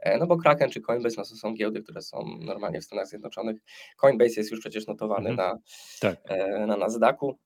[0.00, 3.06] E, No bo Kraken czy Coinbase no to są giełdy, które są normalnie w Stanach
[3.06, 3.56] Zjednoczonych.
[3.96, 5.48] Coinbase jest już przecież notowany Mhm.
[5.48, 5.58] na,
[6.00, 6.16] Tak.
[6.24, 7.38] e, na Nasdaqu.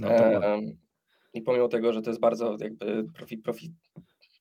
[0.00, 0.36] No, dokładnie.
[0.48, 0.78] Em,
[1.32, 3.72] I pomimo tego, że to jest bardzo jakby profit, profit,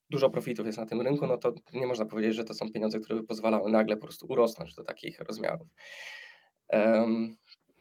[0.09, 2.99] dużo profitów jest na tym rynku, no to nie można powiedzieć, że to są pieniądze,
[2.99, 5.67] które by pozwalały nagle po prostu urosnąć do takich rozmiarów.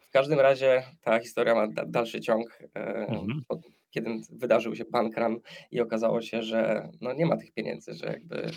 [0.01, 2.59] W każdym razie ta historia ma da- dalszy ciąg.
[2.75, 3.43] Mhm.
[3.49, 8.07] od- Kiedy wydarzył się bankrun i okazało się, że no nie ma tych pieniędzy, że
[8.07, 8.51] jakby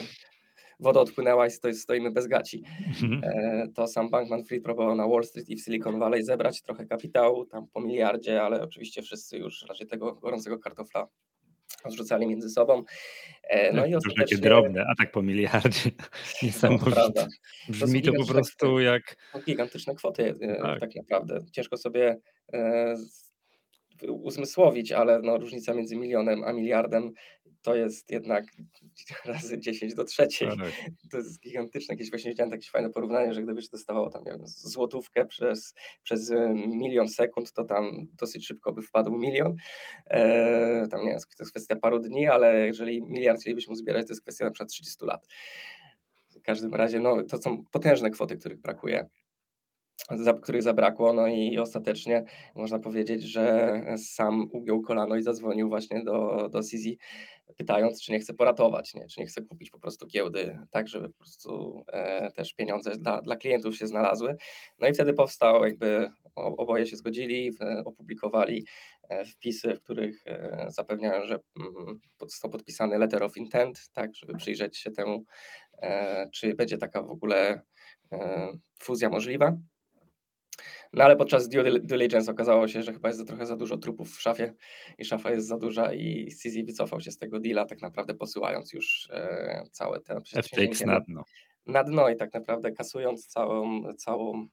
[0.80, 2.64] woda odpłynęła i stoi, stoimy bez gaci.
[2.88, 3.22] Mhm.
[3.24, 6.86] E, to sam Bankman Fried próbował na Wall Street i w Silicon Valley zebrać trochę
[6.86, 11.08] kapitału, tam po miliardzie, ale oczywiście wszyscy już raczej tego gorącego kartofla
[11.88, 12.84] zrzucali między sobą.
[13.44, 14.38] E, No i To takie ostatecznie...
[14.38, 15.92] drobne, a tak po miliardzie.
[16.44, 17.28] Niesamowite.
[17.70, 19.16] Brzmi to po prostu jak.
[19.46, 20.80] Gigantyczne kwoty e, Tak.
[20.80, 21.40] tak naprawdę.
[21.52, 22.18] Ciężko sobie
[22.54, 22.96] e,
[24.08, 27.12] uzmysłowić, ale no, różnica między milionem a miliardem
[27.62, 28.46] to jest jednak
[29.26, 30.50] razy 10 do trzeciej.
[30.50, 30.72] Tak.
[31.12, 31.94] To jest gigantyczne.
[31.94, 36.50] Jakieś właśnie widziałem takie fajne porównanie, że gdybyś dostawało tam wiem, złotówkę przez, przez y,
[36.68, 39.56] milion sekund, to tam dosyć szybko by wpadł milion.
[40.06, 44.12] E, tam nie wiem, to jest kwestia paru dni, ale jeżeli miliard chcielibyśmy zbierać, to
[44.12, 45.28] jest kwestia na przykład 30 lat.
[46.30, 49.10] W każdym razie no, to są potężne kwoty, których brakuje
[50.12, 52.24] za, których zabrakło, no i ostatecznie
[52.56, 56.86] można powiedzieć, że sam ugiął kolano i zadzwonił właśnie do, do CZ,
[57.58, 59.08] pytając, czy nie chce poratować, nie?
[59.08, 63.22] czy nie chce kupić po prostu giełdy, tak żeby po prostu e, też pieniądze dla,
[63.22, 64.36] dla klientów się znalazły.
[64.80, 67.52] No i wtedy powstał, jakby oboje się zgodzili,
[67.86, 68.66] opublikowali
[69.10, 74.36] e, wpisy, w których e, zapewniają, że mm, został podpisany letter of intent, tak, żeby
[74.36, 75.24] przyjrzeć się temu,
[75.82, 77.62] e, czy będzie taka w ogóle
[78.80, 79.58] fuzja możliwa.
[80.94, 84.22] No ale podczas due diligence okazało się, że chyba jest trochę za dużo trupów w
[84.22, 84.54] szafie
[84.98, 88.74] i szafa jest za duża i CZ wycofał się z tego deala, tak naprawdę posyłając
[88.74, 91.24] już e, całe te FTX na dno.
[91.66, 94.48] Na dno i tak naprawdę kasując całą, całą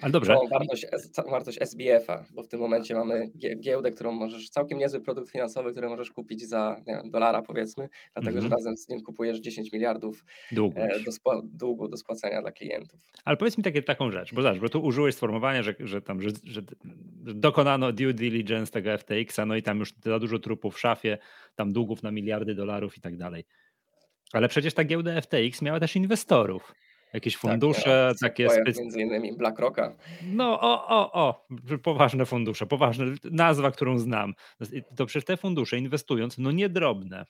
[0.00, 0.34] ale dobrze.
[0.34, 5.00] Całą wartość, całą wartość SBF-a, bo w tym momencie mamy giełdę, którą możesz, całkiem niezły
[5.00, 8.50] produkt finansowy, który możesz kupić za wiem, dolara powiedzmy, dlatego mm -hmm.
[8.50, 13.00] że razem z nim kupujesz 10 miliardów długu, e, do, długu do spłacenia dla klientów.
[13.24, 16.22] Ale powiedz mi takie, taką rzecz, bo zobacz, bo tu użyłeś sformułowania, że, że tam,
[16.22, 16.62] że, że,
[17.24, 21.18] dokonano due diligence tego FTX-a, no i tam już za dużo trupów w szafie,
[21.54, 23.44] tam długów na miliardy dolarów i tak dalej.
[24.32, 26.74] Ale przecież ta giełda FTX miała też inwestorów.
[27.12, 28.80] Jakieś fundusze, tak, takie specy...
[28.80, 29.96] Między innymi BlackRocka.
[30.22, 31.46] No o, o, o,
[31.82, 34.34] poważne fundusze, poważne, nazwa, którą znam.
[34.96, 37.24] To przecież te fundusze inwestując, no nie drobne,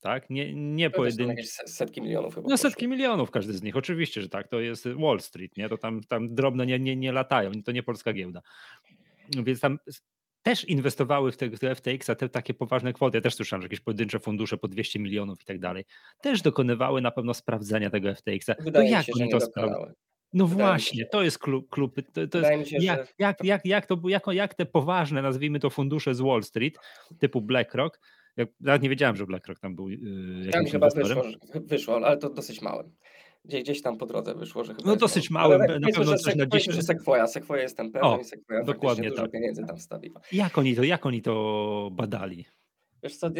[0.00, 0.30] tak?
[0.30, 1.42] Nie, nie pojedyncze.
[1.66, 2.48] Setki milionów chyba.
[2.48, 4.48] No setki milionów każdy z nich, oczywiście, że tak.
[4.48, 5.68] To jest Wall Street, nie?
[5.68, 8.42] To tam, tam drobne nie, nie, nie latają, to nie polska giełda.
[9.44, 9.78] Więc tam
[10.46, 13.18] też inwestowały w te, w FTX-a te takie poważne kwoty.
[13.18, 15.84] Ja też słyszałem, że jakieś pojedyncze fundusze po 200 milionów i tak dalej.
[16.22, 18.54] Też dokonywały na pewno sprawdzenia tego FTX-a.
[18.60, 19.92] Wydaje to jak się, oni to sprawdzały?
[20.32, 21.68] No Wydaje właśnie, to jest klub.
[21.70, 23.12] klub to, to jest, się, jak, że...
[23.18, 26.74] jak, jak, jak, to, jak, jak te poważne, nazwijmy to fundusze z Wall Street,
[27.18, 28.00] typu BlackRock,
[28.36, 29.88] jak, nawet nie wiedziałem, że BlackRock tam był.
[29.88, 31.22] Yy, tam chyba wyszło,
[31.54, 32.92] wyszło, ale to dosyć małym.
[33.46, 34.88] Gdzieś, gdzieś tam po drodze wyszło, że chyba.
[34.88, 36.76] No dosyć małym, na pewno coś na 10.
[36.76, 39.30] że Sequoia, Sequoia jestem pewien o, i Sequoia dokładnie dużo tak.
[39.30, 40.20] pieniędzy tam wstawiła.
[40.32, 42.44] Jak oni to, jak oni to badali?
[43.02, 43.30] Wiesz co,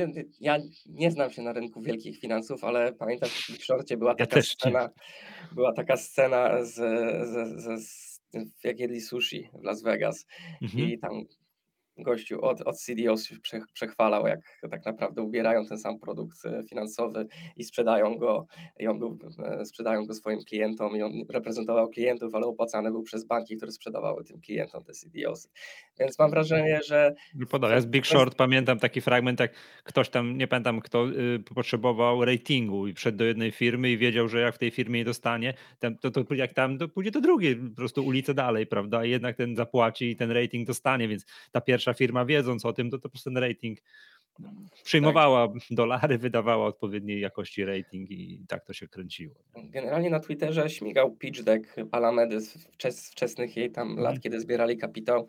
[0.40, 4.36] ja nie znam się na rynku wielkich finansów, ale pamiętam, że w Shorcie była taka
[4.36, 4.90] ja scena,
[5.52, 6.74] była taka scena z,
[7.28, 10.26] z, z, z jak jedli sushi w Las Vegas
[10.62, 10.88] mhm.
[10.88, 11.24] i tam
[11.98, 13.36] gościu od, od CDO się
[13.72, 18.46] przechwalał, jak tak naprawdę ubierają ten sam produkt e, finansowy i sprzedają go,
[18.78, 23.02] i on był, e, sprzedają go swoim klientom i on reprezentował klientów, ale opłacany był
[23.02, 25.48] przez banki, które sprzedawały tym klientom te CDOs.
[25.98, 27.14] Więc mam wrażenie, że...
[27.50, 27.80] Podoba.
[27.80, 29.52] z Big Short pamiętam taki fragment, jak
[29.84, 34.28] ktoś tam, nie pamiętam kto, y, potrzebował ratingu i wszedł do jednej firmy i wiedział,
[34.28, 37.20] że jak w tej firmie nie dostanie, tam, to, to jak tam, to pójdzie do
[37.20, 39.04] drugiej po prostu ulicę dalej, prawda?
[39.04, 42.72] I jednak ten zapłaci i ten rating dostanie, więc ta pierwsza pierwsza firma wiedząc o
[42.72, 43.78] tym, to, to po prostu ten rating
[44.84, 45.56] przyjmowała tak.
[45.70, 49.34] dolary, wydawała odpowiedniej jakości rating i tak to się kręciło.
[49.56, 52.68] Generalnie na Twitterze śmigał pitch deck Alamedy z
[53.10, 54.20] wczesnych jej tam lat, mm.
[54.20, 55.26] kiedy zbierali kapitał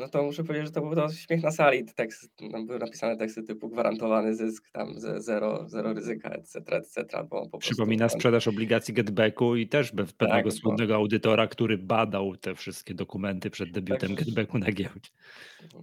[0.00, 1.84] no to muszę powiedzieć, że to był to śmiech na sali.
[1.84, 7.04] Tekst, tam były napisane teksty typu gwarantowany zysk, tam zero, zero ryzyka, etc., etc.
[7.30, 10.96] Bo po Przypomina prostu, sprzedaż obligacji Getbacku i też pewnego tak, słynnego bo...
[10.96, 15.10] audytora, który badał te wszystkie dokumenty przed debiutem tak, Getbacku na giełdzie.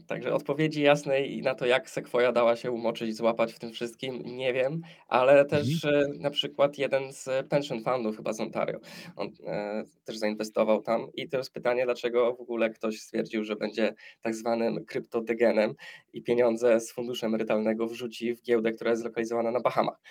[0.07, 4.53] Także odpowiedzi jasnej na to, jak Sequoia dała się umoczyć, złapać w tym wszystkim, nie
[4.53, 6.11] wiem, ale też mhm.
[6.11, 8.79] E, na przykład jeden z pension fundów, chyba z Ontario,
[9.15, 13.55] on e, też zainwestował tam i to jest pytanie, dlaczego w ogóle ktoś stwierdził, że
[13.61, 15.73] będzie tak zwanym kryptodegenem
[16.13, 20.01] i pieniądze z funduszu emerytalnego wrzuci w giełdę, która jest zlokalizowana na Bahamach.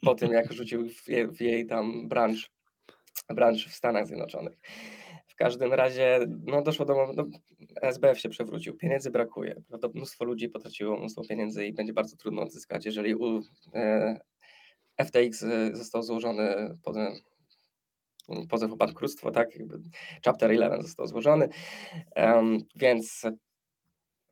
[0.00, 2.50] Po tym, jak rzucił w jej, w jej tam branż,
[3.28, 4.58] branż w Stanach Zjednoczonych.
[5.28, 7.12] W każdym razie no, doszło do.
[7.16, 7.26] No,
[7.82, 9.62] SBF się przewrócił, pieniędzy brakuje.
[9.94, 12.86] Mnóstwo ludzi potraciło mnóstwo pieniędzy i będzie bardzo trudno odzyskać.
[12.86, 13.42] Jeżeli u,
[13.74, 14.20] e,
[15.04, 16.96] FTX e, został złożony pod,
[18.50, 19.78] pozew o bankructwo, tak, jakby
[20.24, 21.48] chapter 11 został złożony,
[22.16, 23.26] um, więc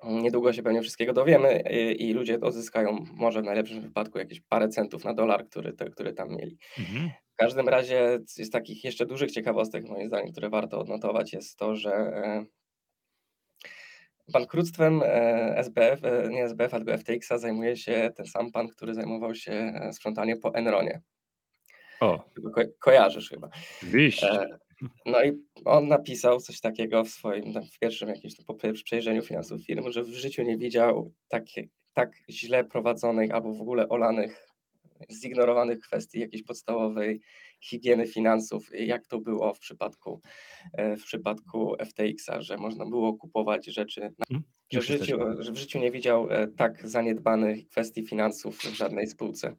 [0.05, 4.69] niedługo się pewnie wszystkiego dowiemy i, i, ludzie odzyskają może w najlepszym wypadku jakieś parę
[4.69, 6.59] centów na dolar, który, te, który tam mieli.
[6.79, 7.11] Mhm.
[7.33, 11.77] W każdym razie z takich jeszcze dużych ciekawostek moim zdaniem, które warto odnotować jest to,
[11.77, 12.45] że e,
[14.33, 19.35] bankructwem e, SBF, e, nie SBF, tylko FTX-a zajmuje się ten sam pan, który zajmował
[19.35, 21.01] się sprzątaniem po Enronie.
[22.01, 22.25] O.
[22.55, 23.49] Ko kojarzysz chyba.
[23.83, 24.25] Wiś.
[24.25, 24.59] E,
[25.07, 25.33] No i
[25.65, 30.09] on napisał coś takiego w swoim, w pierwszym jakimś po przejrzeniu finansów firmy, że w
[30.09, 34.47] życiu nie widział takie, tak źle prowadzonych albo w ogóle olanych,
[35.13, 37.21] zignorowanych kwestii jakiejś podstawowej
[37.61, 40.21] higieny finansów, jak to było w przypadku,
[40.73, 44.01] e, w przypadku FTX-a, że można było kupować rzeczy.
[44.01, 48.75] Hmm, że, w życiu, że w życiu nie widział e, tak zaniedbanych kwestii finansów w
[48.75, 49.55] żadnej spółce.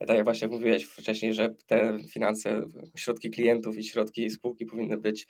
[0.00, 2.62] E, tak jak właśnie mówiłeś wcześniej, że te finanse,
[2.96, 5.26] środki klientów i środki spółki powinny być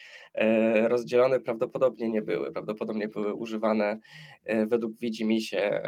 [0.74, 2.52] rozdzielone, prawdopodobnie nie były.
[2.52, 3.98] Prawdopodobnie były używane
[4.66, 5.82] według widzi się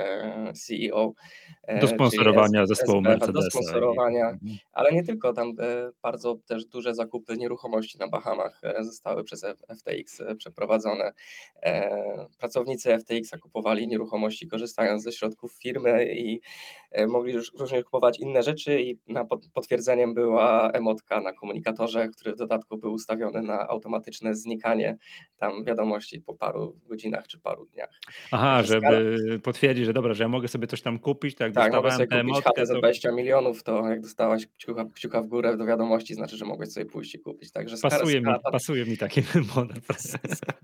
[0.55, 1.13] CEO.
[1.81, 3.33] Do sponsorowania zespołu Mercedesa.
[3.33, 4.59] Do sponsorowania, mhm.
[4.73, 5.53] ale nie tylko, tam
[6.03, 9.45] bardzo też duże zakupy nieruchomości na Bahamach e, zostały przez
[9.79, 11.13] FTX e, przeprowadzone.
[11.63, 16.41] E, pracownicy FTX kupowali nieruchomości korzystając ze środków firmy i
[17.09, 22.37] mogli już różnie kupować inne rzeczy i na potwierdzeniem była emotka na komunikatorze, który w
[22.37, 24.97] dodatku był ustawiony na automatyczne znikanie
[25.39, 27.91] tam wiadomości po paru godzinach czy paru dniach.
[28.31, 31.91] Aha, żeby potwierdzić, że dobra, że ja mogę sobie coś tam kupić, tak, tak mogę
[31.91, 33.15] sobie kupić emotkę, za 20 to...
[33.15, 37.15] milionów, to jak dostałaś kciuka, kciuka w górę do wiadomości, znaczy, że mogłeś sobie pójść
[37.15, 37.53] i kupić.
[37.53, 39.21] Także pasuje, skala, mi, pasuje mi taki
[39.57, 39.77] model.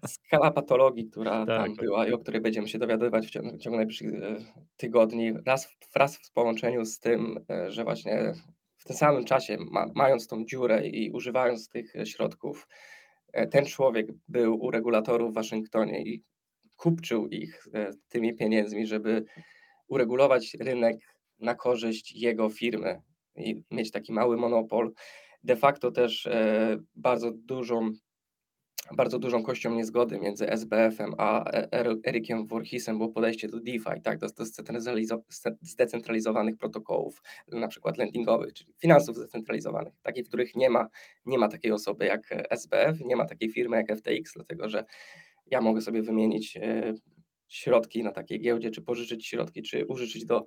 [0.07, 1.85] Skala patologii, która tak, tam tak.
[1.85, 4.37] była i o której będziemy się dowiadywać w ciągu, w ciągu najbliższych e,
[4.77, 8.33] tygodni, raz, wraz w połączeniu z tym, e, że właśnie
[8.77, 12.69] w tym samym czasie, ma, mając tą dziurę i używając tych środków,
[13.33, 16.23] e, ten człowiek był u regulatorów w Waszyngtonie i
[16.77, 17.67] kupczył ich
[18.09, 19.25] tymi pieniędzmi, żeby
[19.89, 20.97] uregulować rynek
[21.39, 23.03] na korzyść jego firmy
[23.37, 24.93] i mieć taki mały monopol.
[25.43, 26.29] De facto też
[26.95, 27.93] bardzo dużą
[28.97, 31.69] bardzo dużą kością niezgody między SBF-em a e,
[32.07, 34.45] Erikiem Voorhisem było podejście do DeFi, tak, do, do
[35.61, 40.89] zdecentralizowanych protokołów, na przykład lendingowych, czyli finansów zdecentralizowanych, takich, w których nie ma,
[41.27, 44.85] nie ma takiej osoby jak SBF, nie ma takiej firmy jak FTX, dlatego że
[45.47, 46.95] ja mogę sobie wymienić e,
[47.53, 50.45] środki na takiej giełdzie, czy pożyczyć środki, czy użyczyć do,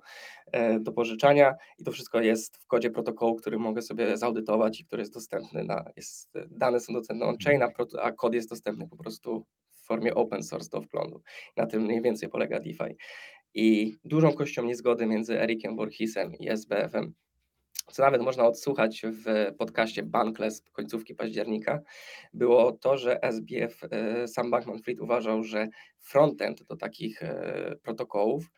[0.52, 4.84] e, do pożyczania i to wszystko jest w kodzie protokołu, który mogę sobie zaudytować i
[4.84, 7.62] który jest dostępny na, jest, dane są dostępne on-chain,
[8.02, 11.22] a kod jest dostępny po prostu w formie open source do wglądu.
[11.56, 12.96] Na tym mniej więcej polega DeFi.
[13.54, 17.14] I dużą kością niezgody między Erikiem Borchisem i SBF-em
[17.92, 21.80] co nawet można odsłuchać w podcaście Bankless końcówki października,
[22.34, 25.68] było to, że SBF, e, sam Bankman-Fried uważał, że
[26.00, 28.52] frontend do takich e, protokołów,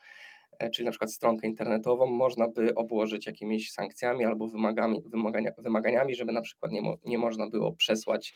[0.58, 6.14] e, czyli na przykład stronkę internetową, można by obłożyć jakimiś sankcjami albo wymagami, wymagania, wymaganiami,
[6.14, 8.34] żeby na przykład nie, mo, nie można było przesłać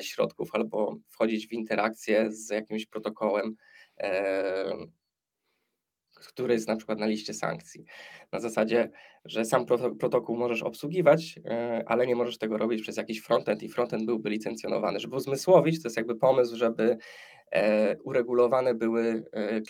[0.00, 3.56] środków albo wchodzić w interakcję z jakimś protokołem
[6.26, 7.84] który jest na przykład na liście sankcji.
[8.32, 8.90] Na zasadzie,
[9.24, 9.66] że sam
[10.00, 14.30] protokół możesz obsługiwać, e, ale nie możesz tego robić przez jakiś frontend i frontend byłby
[14.30, 15.00] licencjonowany.
[15.00, 16.96] Żeby uzmysłowić, to jest jakby pomysł, żeby
[17.52, 19.60] e, uregulowane były e,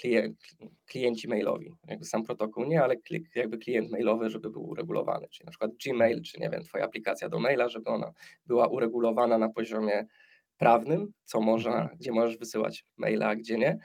[0.86, 1.72] klienci mailowi.
[1.88, 2.94] Jakby sam protokół nie, ale
[3.34, 5.28] jakby klient mailowy, żeby był uregulowany.
[5.28, 8.12] Czyli na przykład Gmail, czy nie wiem, twoja aplikacja do maila, żeby ona
[8.46, 10.06] była uregulowana na poziomie
[10.58, 11.98] prawnym, co można, mhm.
[11.98, 13.78] gdzie możesz wysyłać maila, a gdzie nie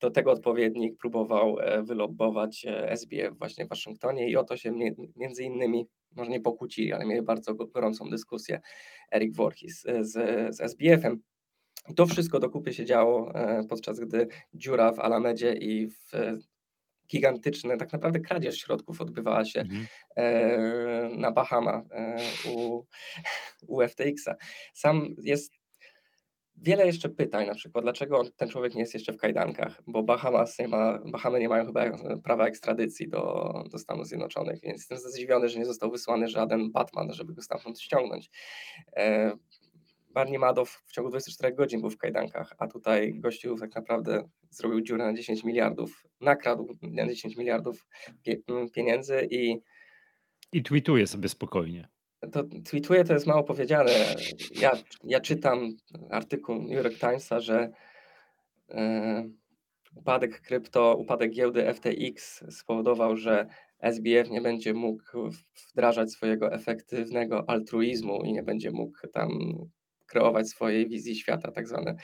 [0.00, 4.72] do tego odpowiednik próbował e, wylobbować e, SBF właśnie w Waszyngtonie i o to się
[5.16, 8.60] między innymi, może nie pokłócili, ale mieli bardzo gorącą dyskusję
[9.12, 10.12] Eric Voorhees e, z,
[10.56, 11.20] z SBF-em.
[11.96, 13.32] To wszystko do kupy się działo,
[13.68, 16.12] podczas gdy dziura w Alamedzie i w
[17.10, 21.20] gigantyczne, tak naprawdę kradzież środków odbywała się mhm.
[21.20, 21.82] na Bahama
[22.54, 22.82] u,
[23.76, 24.34] u FTX-a.
[24.74, 25.57] Sam jest
[26.62, 30.58] wiele jeszcze pytań, na przykład dlaczego ten człowiek nie jest jeszcze w kajdankach, bo Bahamas
[30.58, 31.84] nie ma, Bahamy nie mają chyba
[32.24, 37.12] prawa ekstradycji do, do Stanów Zjednoczonych, więc jestem zdziwiony, że nie został wysłany żaden Batman,
[37.12, 38.30] żeby go stamtąd ściągnąć.
[38.96, 39.32] E,
[40.10, 44.80] Barney Madoff w ciągu 24 godzin był w kajdankach, a tutaj gościu tak naprawdę zrobił
[44.80, 47.86] dziurę na 10 miliardów, nakradł na 10 miliardów
[48.74, 49.60] pieniędzy i
[50.52, 51.88] i tweetuje sobie spokojnie
[52.32, 53.90] to tweetuję, to jest mało powiedziane.
[54.60, 54.72] Ja,
[55.04, 55.76] ja czytam
[56.10, 57.70] artykuł New York Timesa, że
[58.70, 59.28] e,
[59.94, 63.46] upadek krypto, upadek giełdy FTX spowodował, że
[63.80, 65.04] SBF nie będzie mógł
[65.72, 69.28] wdrażać swojego efektywnego altruizmu i nie będzie mógł tam
[70.06, 71.96] kreować swojej wizji świata, tak zwane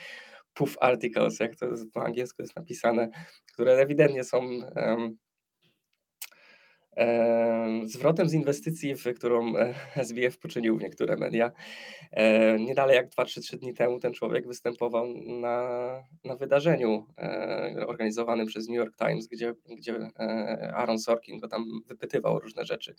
[0.53, 3.09] puff articles, jak to jest po angielsku jest napisane,
[3.53, 4.41] które ewidentnie są
[7.85, 9.53] zwrotem z inwestycji, w którą
[9.95, 11.51] SBF poczynił w niektóre media.
[12.59, 15.67] Nie dalej jak 2-3 dni temu ten człowiek występował na,
[16.23, 17.05] na wydarzeniu
[17.87, 20.09] organizowanym przez New York Times, gdzie, gdzie
[20.73, 22.95] Aaron Sorkin go tam wypytywał o różne rzeczy.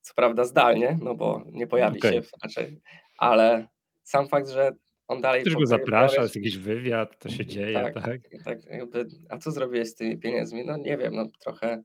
[0.00, 2.12] Co prawda zdalnie, no bo nie pojawi okay.
[2.12, 2.80] się raczej,
[3.18, 3.66] ale
[4.02, 4.72] sam fakt, że
[5.08, 8.20] on dalej Ktoś go zaprasza, jest jakiś wywiad, to się dzieje, tak, tak?
[8.44, 10.64] tak jakby, a co zrobiłeś z tymi pieniędzmi?
[10.64, 11.82] No nie wiem, no trochę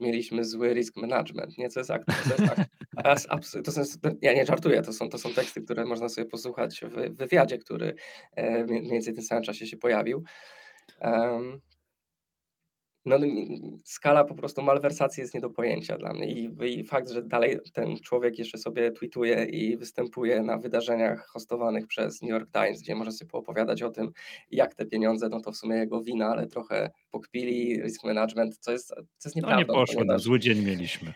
[0.00, 1.68] mieliśmy zły risk management, nie?
[1.68, 2.52] Co jest, akt, to jest
[3.30, 3.82] akt, to są,
[4.22, 7.94] ja nie żartuję, to są, to są teksty, które można sobie posłuchać w wywiadzie, który
[8.36, 10.24] e, mniej więcej w tym samym czasie się pojawił.
[11.00, 11.60] Um,
[13.06, 13.18] no,
[13.84, 17.58] skala po prostu malwersacji jest nie do pojęcia dla mnie I, i fakt, że dalej
[17.72, 22.94] ten człowiek jeszcze sobie tweetuje i występuje na wydarzeniach hostowanych przez New York Times, gdzie
[22.94, 24.12] może sobie poopowiadać o tym,
[24.50, 28.72] jak te pieniądze, no to w sumie jego wina, ale trochę pokpili, risk management, co
[28.72, 29.66] jest, co jest nieprawdą.
[29.66, 31.14] No nie poszło, no, zły dzień mieliśmy.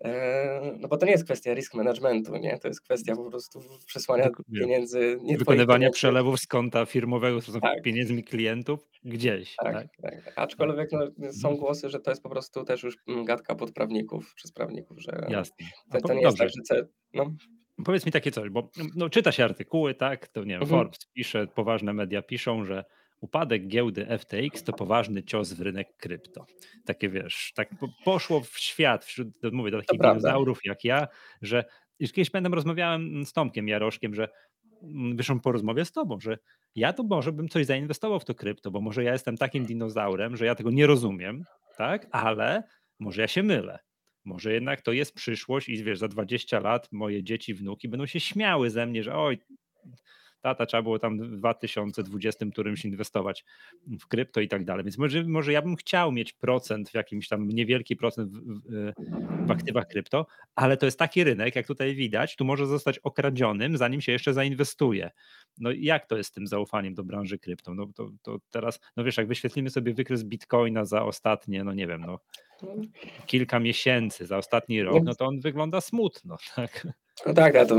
[0.00, 2.58] Eee, no bo to nie jest kwestia risk managementu, nie?
[2.58, 4.30] To jest kwestia po prostu przesłania
[4.60, 5.18] pieniędzy.
[5.22, 7.82] Nie Wykonywania przelewów z konta firmowego, z tak.
[7.82, 9.56] pieniędzmi klientów gdzieś.
[9.56, 9.86] Tak, tak?
[10.02, 10.32] tak.
[10.36, 11.00] Aczkolwiek no,
[11.32, 11.56] są mhm.
[11.56, 15.66] głosy, że to jest po prostu też już gadka pod prawników, przez prawników, że Jasne.
[15.92, 16.86] To, to nie jest tak, że...
[17.14, 17.32] No.
[17.84, 20.28] Powiedz mi takie coś, bo no, czyta się artykuły, tak?
[20.28, 20.80] To nie wiem, mhm.
[20.80, 22.84] Forbes pisze, poważne media piszą, że
[23.20, 26.46] Upadek giełdy FTX to poważny cios w rynek krypto.
[26.84, 27.70] Takie wiesz, tak
[28.04, 31.08] poszło w świat wśród, mówię, do takich dinozaurów jak ja,
[31.42, 31.64] że
[32.00, 34.28] już kiedyś pamiętam, rozmawiałem z Tomkiem Jaroszkiem, że
[34.82, 36.38] mm, wyszłam po rozmowie z tobą, że
[36.74, 40.36] ja to może bym coś zainwestował w to krypto, bo może ja jestem takim dinozaurem,
[40.36, 41.44] że ja tego nie rozumiem,
[41.76, 42.62] tak, ale
[42.98, 43.78] może ja się mylę.
[44.24, 48.20] Może jednak to jest przyszłość i wiesz, za 20 lat moje dzieci, wnuki będą się
[48.20, 49.38] śmiały ze mnie, że oj,
[50.40, 53.44] tata, trzeba było tam w 2020 którymś inwestować
[54.00, 54.84] w krypto i tak dalej.
[54.84, 58.92] Więc może, może ja bym chciał mieć procent w jakimś tam niewielki procent w, w,
[59.46, 63.76] w aktywach krypto, ale to jest taki rynek, jak tutaj widać, tu może zostać okradzionym,
[63.76, 65.10] zanim się jeszcze zainwestuje.
[65.58, 67.74] No jak to jest z tym zaufaniem do branży krypto?
[67.74, 71.86] No to, to teraz, no wiesz, jak wyświetlimy sobie wykres Bitcoina za ostatnie, no nie
[71.86, 72.18] wiem, no
[73.26, 76.86] kilka miesięcy, za ostatni rok, no to on wygląda smutno, tak?
[77.26, 77.76] No tak, ale to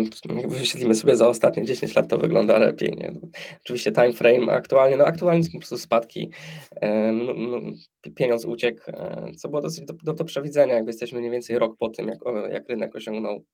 [0.47, 2.91] wyświetlimy sobie za ostatnie 10 lat, to wygląda lepiej.
[2.91, 3.13] Nie?
[3.61, 6.31] Oczywiście time frame aktualnie, no aktualnie są po prostu spadki,
[7.13, 7.59] no, no,
[8.15, 11.77] pieniądz uciekł, e, co było dosyć do, do, do, przewidzenia, jakby jesteśmy mniej więcej rok
[11.77, 12.19] po tym, jak,
[12.51, 13.45] jak rynek osiągnął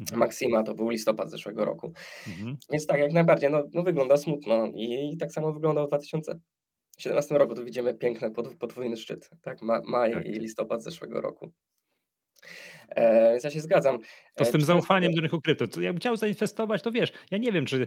[0.00, 0.18] mhm.
[0.18, 1.92] maksima, to był listopad zeszłego roku.
[2.28, 2.56] Mhm.
[2.72, 7.38] Więc tak, jak najbardziej, no, no wygląda smutno I, i tak samo wyglądał w 2017
[7.38, 10.26] roku, tu widzimy piękny podwójny szczyt, tak, Ma, maj tak.
[10.26, 11.50] i listopad zeszłego roku.
[12.88, 13.98] E, więc ja się zgadzam.
[14.34, 15.68] To z e, tym zaufaniem do rynku krypto.
[15.68, 17.86] To jakbym chciał zainwestować, to wiesz, ja nie wiem, czy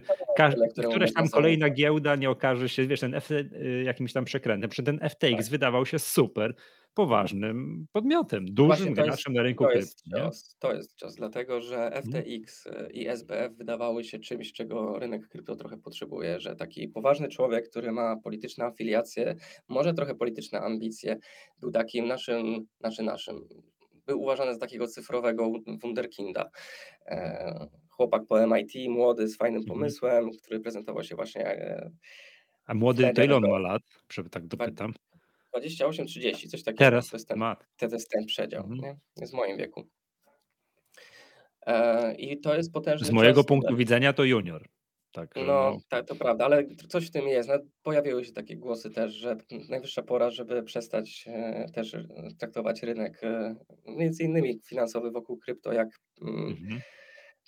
[0.90, 4.70] któraś tam kolejna giełda nie okaże się, wiesz, ten F, y, jakimś tam przekrętem.
[4.70, 5.50] Przy ten FTX tak.
[5.50, 6.54] wydawał się super
[6.94, 9.86] poważnym podmiotem, dużym graczem na rynku to krypto.
[9.86, 12.92] Jest cios, to jest cios, dlatego że FTX mhm.
[12.92, 17.92] i SBF wydawały się czymś, czego rynek krypto trochę potrzebuje, że taki poważny człowiek, który
[17.92, 19.36] ma polityczne afiliacje,
[19.68, 21.16] może trochę polityczne ambicje,
[21.60, 23.48] był takim naszym, znaczy naszym,
[24.08, 25.52] był uważany za takiego cyfrowego
[25.82, 26.50] wunderkinda.
[27.06, 29.78] E, chłopak po MIT, młody, z fajnym mhm.
[29.78, 31.46] pomysłem, który prezentował się właśnie.
[31.46, 31.90] E,
[32.66, 33.82] A młody to ile on ma lat?
[34.12, 34.94] Żeby tak dopytam.
[35.56, 36.78] 28-30, coś takiego.
[36.78, 37.56] Teraz to jest ten, ma.
[37.76, 38.80] To jest ten przedział, mhm.
[38.80, 38.96] nie?
[39.16, 39.88] Jest w moim wieku.
[41.66, 44.68] E, I to jest potężny Z mojego punktu widzenia to junior.
[45.12, 45.78] Tak, no, no.
[45.88, 47.48] Tak, to prawda, ale coś w tym jest.
[47.48, 49.36] No, pojawiły się takie głosy też, że
[49.68, 52.06] najwyższa pora, żeby przestać e, też e,
[52.38, 53.54] traktować rynek e,
[53.86, 55.88] między innymi finansowy wokół krypto jak
[56.22, 56.80] mm, mhm.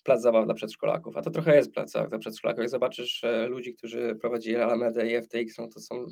[0.05, 1.17] plac zabaw dla przedszkolaków.
[1.17, 2.61] A to trochę jest plac zabaw dla przedszkolaków.
[2.61, 6.07] Jak zobaczysz e, ludzi, którzy prowadzili Alamedę i FTX, no to są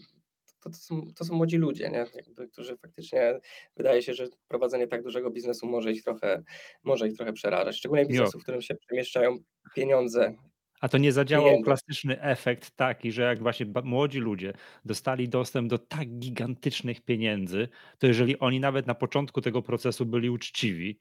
[0.61, 2.07] to, to, są, to są młodzi ludzie, nie?
[2.15, 3.41] Jakby, którzy faktycznie
[3.77, 6.43] wydaje się, że prowadzenie tak dużego biznesu może ich trochę,
[6.85, 7.77] może ich trochę przerażać.
[7.77, 9.39] Szczególnie biznesu, w którym się przemieszczają
[9.75, 10.35] pieniądze
[10.81, 14.53] a to nie zadziałał klasyczny efekt taki, że jak właśnie młodzi ludzie
[14.85, 17.69] dostali dostęp do tak gigantycznych pieniędzy,
[17.99, 20.99] to jeżeli oni nawet na początku tego procesu byli uczciwi,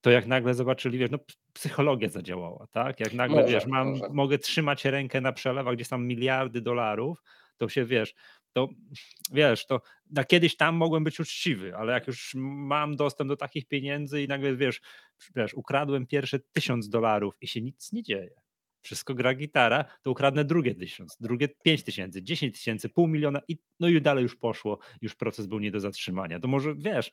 [0.00, 1.18] to jak nagle zobaczyli, wiesz, no
[1.52, 3.00] psychologia zadziałała, tak?
[3.00, 4.08] Jak nagle, może, wiesz, mam, może.
[4.12, 7.22] mogę trzymać rękę na przelewach, gdzie są miliardy dolarów,
[7.56, 8.14] to się, wiesz,
[8.52, 8.68] to
[9.32, 9.80] wiesz, to
[10.10, 14.28] na kiedyś tam mogłem być uczciwy, ale jak już mam dostęp do takich pieniędzy i
[14.28, 14.80] nagle, wiesz,
[15.36, 18.43] wiesz ukradłem pierwsze tysiąc dolarów i się nic nie dzieje
[18.84, 23.58] wszystko gra gitara, to ukradnę drugie tysiąc, drugie pięć tysięcy, dziesięć tysięcy, pół miliona i
[23.80, 26.40] no i dalej już poszło, już proces był nie do zatrzymania.
[26.40, 27.12] To może wiesz,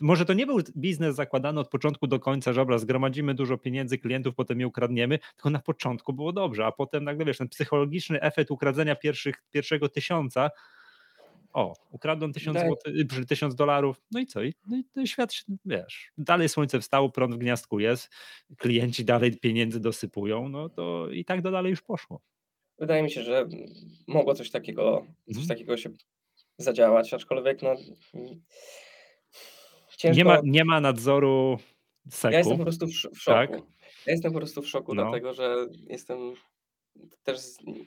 [0.00, 3.98] może to nie był biznes zakładany od początku do końca, że dobra, zgromadzimy dużo pieniędzy,
[3.98, 8.20] klientów, potem je ukradniemy, tylko na początku było dobrze, a potem nagle wiesz, ten psychologiczny
[8.20, 10.50] efekt ukradzenia pierwszych, pierwszego tysiąca
[11.58, 14.42] o, ukradłem tysiąc, złoty, tysiąc dolarów, no i co?
[14.42, 15.32] I, no i, no świat,
[15.64, 18.10] wiesz, dalej słońce wstało, prąd w gniazdku jest,
[18.56, 22.20] klienci dalej pieniędzy dosypują, no to i tak do dalej już poszło.
[22.78, 23.48] Wydaje mi się, że
[24.06, 25.48] mogło coś takiego, coś mhm.
[25.48, 25.90] takiego się
[26.58, 27.74] zadziałać, aczkolwiek no
[29.96, 30.16] ciężko...
[30.16, 31.58] Nie ma, nie ma nadzoru
[32.10, 32.32] seku.
[32.32, 33.52] Ja jestem po prostu w, w szoku.
[33.52, 33.62] Tak?
[34.06, 35.02] Ja jestem po prostu w szoku, No.
[35.02, 36.34] dlatego że jestem
[37.24, 37.38] też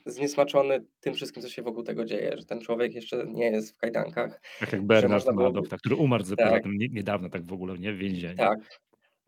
[0.05, 3.78] zniesmaczony tym wszystkim, co się wokół tego dzieje, że ten człowiek jeszcze nie jest w
[3.78, 7.97] kajdankach, Tak jak Bernard Madoff, tak, który umarł tak, niedawno tak w ogóle, nie, w
[7.97, 8.38] więzieniu.
[8.38, 8.59] tak.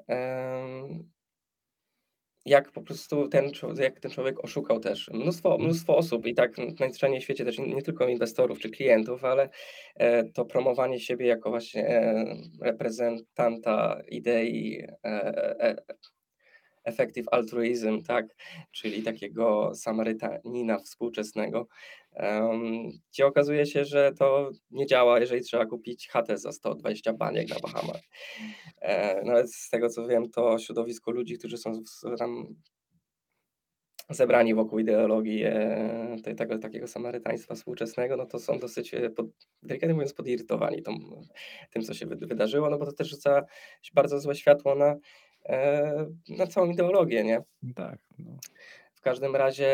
[0.07, 1.11] Em,
[2.45, 5.65] jak po prostu ten jak ten człowiek oszukał też mnóstwo Mhm.
[5.65, 9.49] mnóstwo osób i tak najzwyczajniej w świecie też nie tylko inwestorów czy klientów, ale,
[9.95, 15.75] e, to promowanie siebie jako właśnie, e, reprezentanta idei, e e
[16.83, 18.35] effective altruism, tak,
[18.71, 21.67] czyli takiego Samarytanina współczesnego,
[22.13, 27.49] em, gdzie okazuje się, że to nie działa, jeżeli trzeba kupić chatę za 120 baniek
[27.49, 28.01] na Bahamach.
[28.81, 31.73] E, nawet z tego co wiem, to środowisko ludzi, którzy są
[32.17, 32.55] tam
[34.09, 39.25] zebrani wokół ideologii, e, te tego takiego samarytaństwa współczesnego, no to są dosyć, e, pod
[39.63, 40.91] delikatnie mówiąc, podirytowani tą
[41.71, 43.45] tym, co się wyd wydarzyło, no bo to też rzuca
[43.93, 44.95] bardzo złe światło na,
[46.29, 47.41] na całą ideologię, nie?
[47.75, 48.37] Tak, no.
[48.95, 49.67] W każdym razie,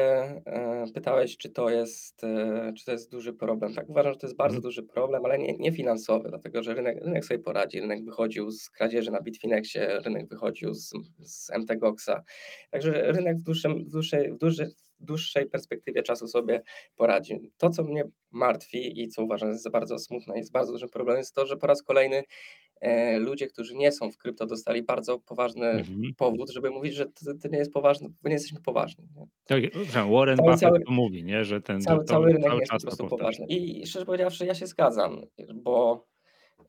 [0.46, 3.74] e, pytałeś, czy to jest, e, czy to jest duży problem.
[3.74, 4.62] Tak, uważam, że to jest bardzo Mhm.
[4.64, 7.80] duży problem, ale nie nie finansowy, dlatego że rynek rynek sobie poradzi.
[7.82, 12.24] Rynek wychodził z kradzieży na Bitfinexie, rynek wychodził z z MTGOX-a.
[12.72, 16.62] Także rynek w dłuższym w dłuższej w duży w dłuższej perspektywie czasu sobie
[16.96, 17.52] poradzi.
[17.58, 21.20] To, co mnie martwi i co uważam jest za bardzo smutne, jest bardzo dużym problemem,
[21.20, 22.24] jest to, że po raz kolejny e,
[23.20, 26.02] ludzie, którzy nie są w krypto, dostali bardzo poważny Mhm.
[26.18, 29.06] powód, żeby mówić, że to, to nie jest poważne, bo nie jesteśmy poważni.
[29.16, 29.26] Nie?
[29.46, 29.64] Tak,
[30.12, 32.80] Warren Cały, Buffett cały, mówi, nie, że ten, cały, to cały rynek cały jest po
[32.82, 33.46] prostu poważny.
[33.50, 35.22] I szczerze powiedziawszy, ja się zgadzam,
[35.54, 36.06] bo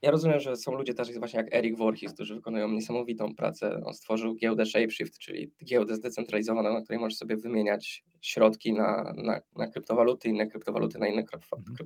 [0.03, 3.81] ja rozumiem, że są ludzie też właśnie jak Eric Voorhees, którzy wykonują niesamowitą pracę.
[3.85, 9.41] On stworzył giełdę Shapeshift, czyli giełdę zdecentralizowaną, na której możesz sobie wymieniać środki na, na,
[9.57, 11.77] na kryptowaluty, inne kryptowaluty na inne krypto- Mhm.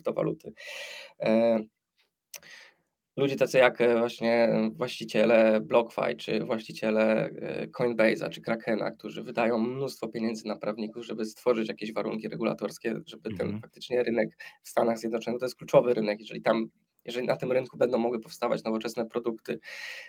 [3.16, 9.58] Ludzie tacy jak e, właśnie właściciele BlockFi, czy właściciele e, Coinbase'a, czy Krakena, którzy wydają
[9.58, 13.60] mnóstwo pieniędzy na prawników, żeby stworzyć jakieś warunki regulatorskie, żeby ten Mhm.
[13.62, 14.28] faktycznie rynek
[14.62, 16.70] w Stanach Zjednoczonych to jest kluczowy rynek, jeżeli tam
[17.04, 19.58] jeżeli na tym rynku będą mogły powstawać nowoczesne produkty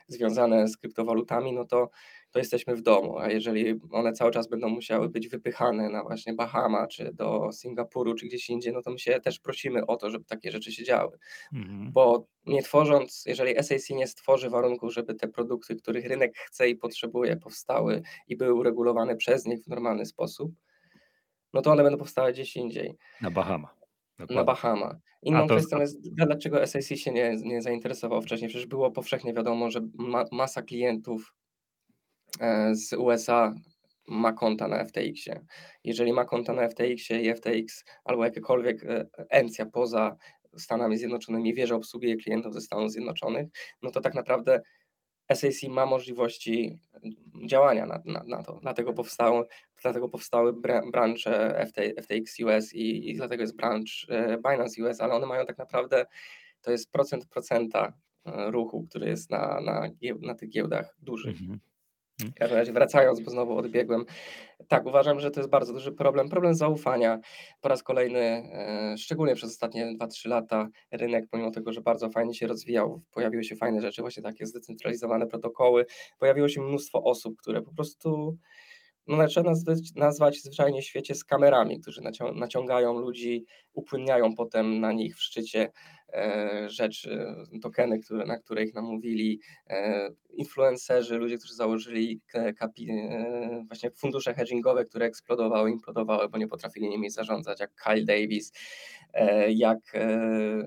[0.08, 1.90] związane z kryptowalutami, no to,
[2.36, 6.34] to jesteśmy w domu, a jeżeli one cały czas będą musiały być wypychane na właśnie
[6.34, 10.10] Bahama, czy do Singapuru, czy gdzieś indziej, no to my się też prosimy o to,
[10.10, 11.18] żeby takie rzeczy się działy
[11.54, 11.92] Mhm.
[11.94, 16.76] bo nie tworząc, jeżeli SAC nie stworzy warunków, żeby te produkty, których rynek chce i
[16.76, 20.52] potrzebuje, powstały i były uregulowane przez nich w normalny sposób,
[21.54, 23.68] no to one będą powstały gdzieś indziej, Na Bahama.
[24.20, 24.46] na Dokładnie.
[24.46, 24.88] Bahama.
[24.88, 28.50] A Inną to, kwestią jest, dlaczego SAC się nie, nie zainteresował wcześniej.
[28.50, 31.36] Przecież było powszechnie wiadomo, że ma, masa klientów
[32.74, 33.54] z USA
[34.08, 35.46] ma konta na FTX-ie.
[35.84, 40.16] Jeżeli ma konta na FTX-ie i FTX albo jakiekolwiek e, encja poza
[40.58, 43.48] Stanami Zjednoczonymi wie, że obsługuje klientów ze Stanów Zjednoczonych,
[43.82, 44.62] no to tak naprawdę
[45.34, 46.80] SAC ma możliwości
[47.46, 48.60] działania na, na, na to.
[48.62, 49.46] Dlatego powstały,
[49.82, 55.02] dlatego powstały bra- branże FT, FTX US i, i dlatego jest branch e, Binance US,
[55.02, 56.06] ale one mają tak naprawdę,
[56.62, 57.94] to jest procent procenta
[58.26, 59.90] e, ruchu, który jest na, na,
[60.22, 61.42] na tych giełdach dużych.
[61.42, 61.60] mhm.
[62.20, 64.06] W każdym razie wracając, bo znowu odbiegłem.
[64.68, 66.30] Tak, uważam, że to jest bardzo duży problem.
[66.30, 67.20] Problem zaufania.
[67.62, 72.34] Po raz kolejny, e, szczególnie przez ostatnie 2-3 lata, rynek, pomimo tego, że bardzo fajnie
[72.34, 75.86] się rozwijał, pojawiły się fajne rzeczy, właśnie takie zdecentralizowane protokoły,
[76.20, 78.38] pojawiło się mnóstwo osób, które po prostu
[79.08, 84.92] no, trzeba nazwać, nazwać zwyczajnie świecie z kamerami, którzy nacią- naciągają ludzi, upłynniają potem na
[84.92, 85.72] nich w szczycie
[86.68, 89.40] rzeczy, tokeny, które, na które ich namówili,
[89.70, 92.22] e, influencerzy, ludzie, którzy założyli
[92.58, 98.06] kapi, e, właśnie fundusze hedgingowe, które eksplodowały, implodowały, bo nie potrafili nimi zarządzać, jak Kyle
[98.06, 98.52] Davis,
[99.14, 100.20] e, jak, e,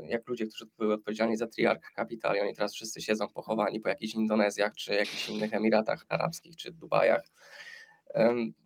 [0.09, 3.89] jak ludzie, którzy byli odpowiedzialni za Triarch Capital i oni teraz wszyscy siedzą pochowani po
[3.89, 7.23] jakichś Indonezjach, czy jakichś innych Emiratach Arabskich, czy Dubajach.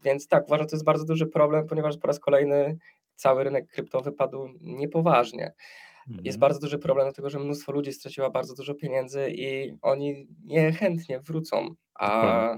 [0.04, 2.78] Więc tak, uważam, że to jest bardzo duży problem, ponieważ po raz kolejny
[3.14, 5.52] cały rynek krypto wypadł niepoważnie.
[6.24, 6.40] Jest Mhm.
[6.40, 11.74] bardzo duży problem, dlatego że mnóstwo ludzi straciło bardzo dużo pieniędzy i oni niechętnie wrócą.
[11.94, 12.56] A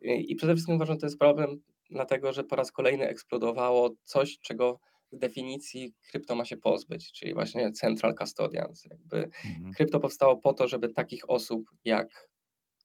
[0.00, 3.90] i i przede wszystkim uważam, że to jest problem, dlatego że po raz kolejny eksplodowało
[4.04, 4.80] coś, czego
[5.12, 8.84] w definicji krypto ma się pozbyć, czyli właśnie central custodians.
[8.84, 9.76] Jakby Mhm.
[9.76, 12.28] krypto powstało po to, żeby takich osób jak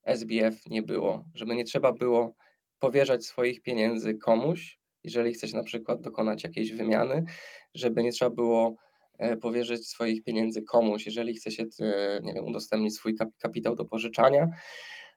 [0.05, 2.35] SBF nie było, żeby nie trzeba było
[2.79, 7.23] powierzać swoich pieniędzy komuś, jeżeli chce się na przykład dokonać jakiejś wymiany,
[7.75, 8.75] żeby nie trzeba było
[9.41, 13.85] powierzyć swoich pieniędzy komuś, jeżeli chce się, e, nie wiem, udostępnić swój kap- kapitał do
[13.85, 14.47] pożyczania.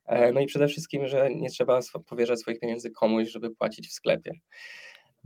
[0.07, 3.93] E, No i przede wszystkim, że nie trzeba powierzać swoich pieniędzy komuś, żeby płacić w
[3.93, 4.33] sklepie.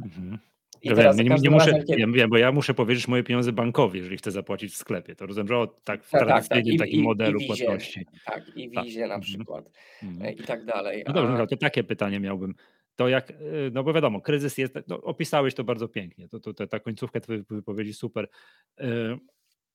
[0.04, 0.38] Mhm.
[0.82, 2.12] I teraz nie, nie każdym muszę, razem, kiedy...
[2.12, 5.14] wiem, bo ja muszę powierzyć moje pieniądze bankowi, jeżeli chcę zapłacić w sklepie.
[5.16, 6.28] To rozumiem, że o, tak w tak, tak.
[6.28, 8.06] tradycyjnym I, takim i, i modelu wizie, płatności.
[8.26, 8.84] tak, i Tak.
[8.84, 9.20] wizie na Mhm.
[9.22, 9.66] przykład
[10.02, 10.34] e, Mhm.
[10.34, 11.04] i tak dalej.
[11.06, 12.54] No dobrze, A to takie pytanie miałbym.
[13.00, 16.54] To jak, y, no bo wiadomo, kryzys jest, no, opisałeś to bardzo pięknie, to, to,
[16.54, 18.28] to ta końcówka twojej wypowiedzi super.
[18.80, 19.18] Y,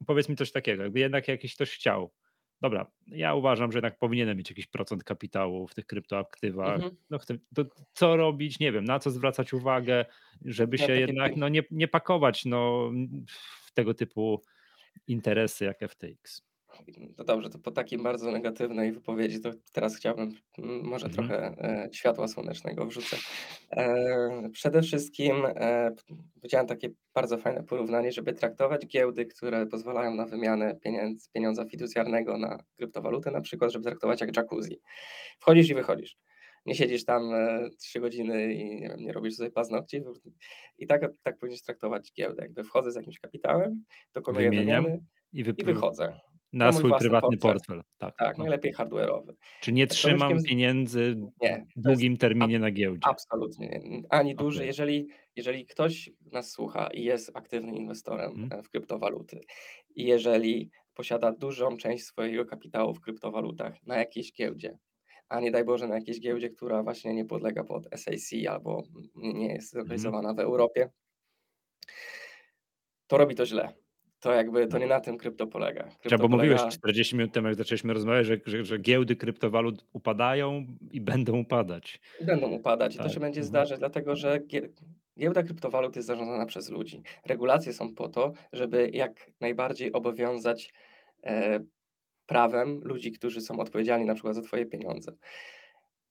[0.07, 2.13] Powiedz mi coś takiego, jakby jednak jakiś ktoś chciał,
[2.61, 6.95] dobra, ja uważam, że jednak powinienem mieć jakiś procent kapitału w tych kryptoaktywach, mhm.
[7.09, 10.05] no chcę, to co robić, nie wiem, na co zwracać uwagę,
[10.41, 12.91] żeby się jednak no, nie, nie pakować no,
[13.65, 14.41] w tego typu
[15.07, 16.41] interesy jak FTX.
[17.17, 21.27] No dobrze, to po takiej bardzo negatywnej wypowiedzi, to teraz chciałbym mm, może Mhm.
[21.27, 23.17] trochę e, światła słonecznego wrzucę.
[23.71, 25.91] E, przede wszystkim e,
[26.43, 32.37] widziałem takie bardzo fajne porównanie, żeby traktować giełdy, które pozwalają na wymianę pieniędzy, pieniądza fiducjarnego
[32.37, 34.79] na kryptowalutę, na przykład, żeby traktować jak jacuzzi.
[35.39, 36.17] Wchodzisz i wychodzisz.
[36.65, 37.31] Nie siedzisz tam
[37.79, 40.01] trzy godziny i nie, wiem, nie robisz sobie paznokci.
[40.77, 42.43] I tak, tak powinieneś traktować giełdę.
[42.43, 45.03] Jakby wchodzę z jakimś kapitałem, dokonuję wymiany
[45.33, 46.19] i, i wychodzę.
[46.55, 47.51] Na swój prywatny portfel.
[47.77, 47.81] portfel.
[47.97, 48.43] Tak, Tak, no.
[48.43, 49.33] najlepiej hardware'owy.
[49.61, 53.07] Czy nie trzymam pieniędzy Nie, w długim terminie na giełdzie?
[53.07, 54.01] absolutnie nie.
[54.09, 54.67] Ani duży, Okej.
[54.67, 59.39] jeżeli, jeżeli ktoś nas słucha i jest aktywnym inwestorem e, w kryptowaluty
[59.95, 64.77] i jeżeli posiada dużą część swojego kapitału w kryptowalutach na jakiejś giełdzie,
[65.29, 68.83] a nie daj Boże na jakiejś giełdzie, która właśnie nie podlega pod SAC albo
[69.15, 69.85] nie jest Mhm.
[69.87, 70.89] zlokalizowana w Europie,
[73.07, 73.73] to robi to źle.
[74.19, 74.81] To jakby, to Tak.
[74.81, 75.83] nie na tym krypto polega.
[76.01, 79.85] Krypto bo mówiłeś polega 40 minut temu, jak zaczęliśmy rozmawiać, że, że, że giełdy kryptowalut
[79.93, 81.99] upadają i będą upadać.
[82.21, 83.47] będą upadać i to Tak, się będzie mhm.
[83.47, 84.69] zdarzać, dlatego że gie-
[85.19, 87.01] giełda kryptowalut jest zarządzana przez ludzi.
[87.25, 90.73] Regulacje są po to, żeby jak najbardziej obowiązać
[91.23, 91.59] e,
[92.25, 95.11] prawem ludzi, którzy są odpowiedzialni na przykład za twoje pieniądze.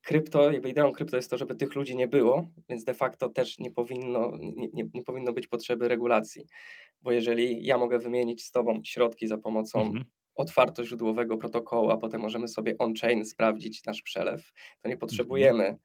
[0.03, 3.59] Krypto, jakby ideą krypto jest to, żeby tych ludzi nie było, więc de facto też
[3.59, 6.47] nie powinno, nie, nie, nie powinno być potrzeby regulacji.
[7.05, 10.05] Bo jeżeli ja mogę wymienić z tobą środki za pomocą Mhm.
[10.35, 14.53] otwartoźródłowego protokołu, a potem możemy sobie on-chain sprawdzić nasz przelew,
[14.83, 15.77] to nie potrzebujemy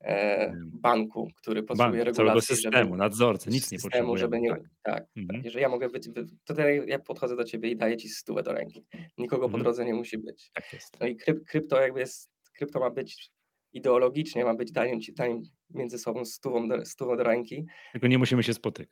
[0.00, 0.70] e, Mhm.
[0.74, 4.18] banku, który potrzebuje Bank, regulacji, systemu, żeby nadzorcy, nic nie systemu, potrzebujemy.
[4.18, 4.50] żeby nie.
[4.50, 4.60] Tak.
[4.82, 5.36] Tak, Mhm.
[5.36, 5.44] tak.
[5.44, 6.04] Jeżeli ja mogę być.
[6.14, 6.22] To
[6.54, 8.84] tutaj ja podchodzę do ciebie i daję ci stówę do ręki.
[9.18, 9.62] Nikogo po Mhm.
[9.62, 10.50] drodze nie musi być.
[10.54, 11.00] Tak jest.
[11.00, 12.30] No i kryp, krypto jakby jest.
[12.52, 13.30] Krypto ma być
[13.72, 18.42] ideologicznie, ma być daniem daniem między sobą stówą do, stówą do ręki Tylko nie musimy
[18.42, 18.88] się spotykać.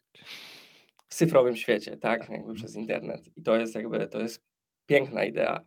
[1.14, 2.20] W cyfrowym świecie, tak?
[2.20, 2.54] Jakby Mhm.
[2.54, 3.36] przez internet.
[3.36, 4.42] I to jest jakby to jest
[4.86, 5.60] piękna idea.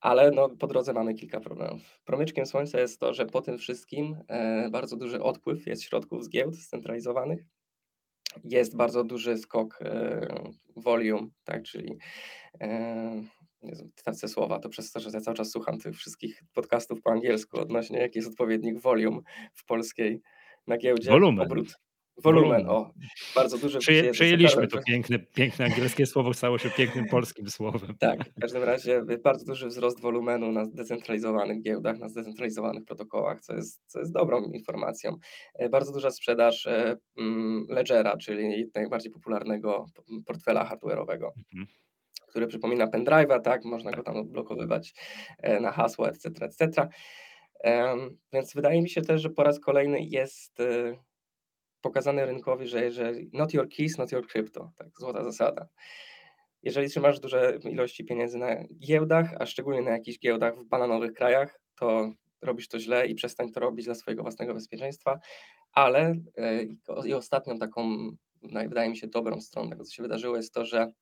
[0.00, 2.00] Ale no, po drodze mamy kilka problemów.
[2.04, 6.28] Promyczkiem słońca jest to, że po tym wszystkim e, bardzo duży odpływ jest środków z
[6.28, 7.44] giełd scentralizowanych.
[8.44, 10.26] Jest bardzo duży skok e,
[10.76, 11.98] volume, tak, czyli
[12.60, 13.22] e,
[13.94, 17.60] tracę słowa, to przez to, że ja cały czas słucham tych wszystkich podcastów po angielsku
[17.60, 19.20] odnośnie jaki jest odpowiednik volume
[19.54, 20.20] w polskiej
[20.66, 21.10] na giełdzie.
[21.10, 21.46] Wolumen.
[21.46, 21.89] Obrót.
[22.22, 22.90] Wolumen, o,
[23.34, 23.78] bardzo duży.
[23.78, 27.96] Przyję, jest- przyjęliśmy to piękne, piękne angielskie słowo, stało się pięknym polskim słowem.
[27.98, 33.54] Tak, w każdym razie bardzo duży wzrost wolumenu na zdecentralizowanych giełdach, na zdecentralizowanych protokołach, co
[33.54, 35.16] jest, co jest dobrą informacją.
[35.54, 39.86] E, Bardzo duża sprzedaż e, mm, Ledgera, czyli najbardziej popularnego
[40.26, 41.66] portfela hardware'owego, Mhm.
[42.28, 44.94] który przypomina pendrive'a, tak, można go tam odblokowywać
[45.38, 46.88] e, na hasło, etc., etc.
[48.32, 50.58] Więc wydaje mi się też, że po raz kolejny jest
[51.80, 55.68] pokazane rynkowi, że jeżeli not your keys, not your crypto, tak, złota zasada.
[56.62, 61.60] Jeżeli trzymasz duże ilości pieniędzy na giełdach, a szczególnie na jakichś giełdach w bananowych krajach,
[61.78, 62.12] to
[62.42, 65.18] robisz to źle i przestań to robić dla swojego własnego bezpieczeństwa.
[65.72, 66.62] Ale e,
[67.06, 68.10] i ostatnią taką,
[68.42, 70.92] naj- wydaje mi się, dobrą stroną tego, co się wydarzyło, jest to, że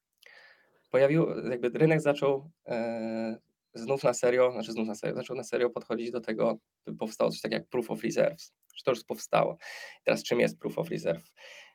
[0.90, 3.38] pojawił, jakby rynek zaczął e,
[3.74, 7.30] znów na serio, znaczy znów na serio, zaczął na serio podchodzić do tego, by powstało
[7.30, 9.56] coś takiego jak Proof of Reserves, że to już powstało.
[10.04, 11.32] Teraz czym jest Proof of Reserve?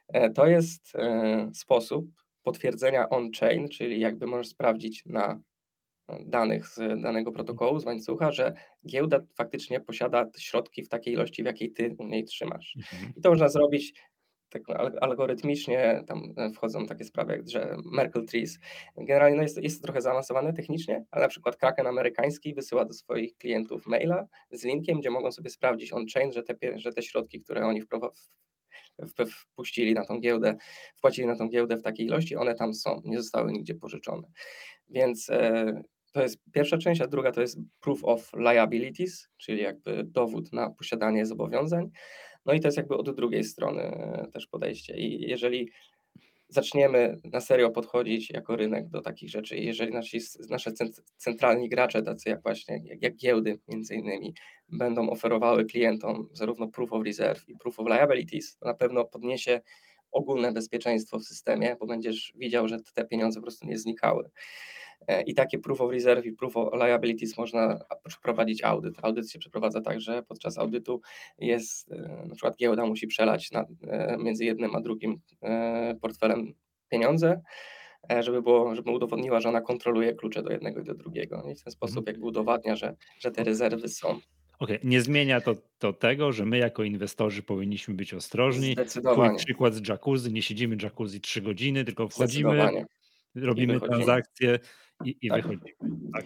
[0.07, 2.05] E, To jest e, sposób
[2.43, 5.41] potwierdzenia on-chain, czyli jakby możesz sprawdzić na
[6.07, 8.53] e, danych z danego protokołu, z łańcucha, że
[8.87, 12.75] giełda faktycznie posiada środki w takiej ilości, w jakiej ty u niej trzymasz.
[12.77, 13.13] Mhm.
[13.17, 13.93] I to można zrobić
[14.53, 18.59] tak al- algorytmicznie, tam e, wchodzą takie sprawy jak że Merkle Trees.
[18.97, 22.93] Generalnie no jest, jest to trochę zaawansowane technicznie, ale na przykład Kraken amerykański wysyła do
[22.93, 27.41] swoich klientów maila z linkiem, gdzie mogą sobie sprawdzić on-chain, że te, że te środki,
[27.41, 27.81] które oni
[29.27, 30.55] wpuścili na tą giełdę,
[30.95, 34.27] wpłacili na tą giełdę w takiej ilości, one tam są, nie zostały nigdzie pożyczone.
[34.89, 35.83] Więc e,
[36.13, 40.69] to jest pierwsza część, a druga to jest proof of liabilities, czyli jakby dowód na
[40.69, 41.91] posiadanie zobowiązań.
[42.45, 44.97] No i to jest jakby od drugiej strony e, też podejście.
[44.97, 45.69] I jeżeli
[46.49, 50.19] zaczniemy na serio podchodzić jako rynek do takich rzeczy, jeżeli nasi,
[50.49, 54.33] nasze cent- centralni gracze, tacy jak właśnie jak, jak giełdy między innymi,
[54.69, 59.61] będą oferowały klientom zarówno proof of reserve i proof of liabilities, to na pewno podniesie
[60.11, 64.29] ogólne bezpieczeństwo w systemie, bo będziesz widział, że te pieniądze po prostu nie znikały.
[65.07, 68.95] E, I takie proof of reserve i proof of liabilities można przeprowadzić audyt.
[69.01, 71.01] Audyt się przeprowadza tak, że podczas audytu
[71.39, 75.21] jest, e, na przykład giełda musi przelać na, e, między jednym a drugim
[76.01, 76.53] portfelem
[76.89, 77.41] pieniądze,
[78.19, 81.43] żeby, było, żeby udowodniła, że ona kontroluje klucze do jednego i do drugiego.
[81.51, 82.13] I w ten sposób mhm.
[82.13, 84.19] jakby udowadnia, że, że te rezerwy są.
[84.59, 88.75] Okej, nie zmienia to, to tego, że my jako inwestorzy powinniśmy być ostrożni.
[89.13, 92.85] Twój przykład z jacuzzi, nie siedzimy w jacuzzi 3 godziny, tylko wchodzimy,
[93.35, 94.59] robimy transakcje
[95.05, 95.41] i, i tak.
[95.41, 95.73] wychodzimy.
[96.13, 96.25] Tak.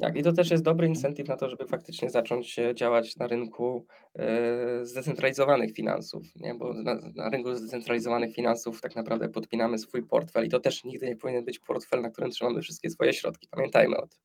[0.00, 3.86] tak, i to też jest dobry incentyw na to, żeby faktycznie zacząć działać na rynku
[4.18, 6.54] e, zdecentralizowanych finansów, nie?
[6.54, 11.06] bo na, na, rynku zdecentralizowanych finansów tak naprawdę podpinamy swój portfel i to też nigdy
[11.06, 13.48] nie powinien być portfel, na którym trzymamy wszystkie swoje środki.
[13.50, 14.20] Pamiętajmy o tym.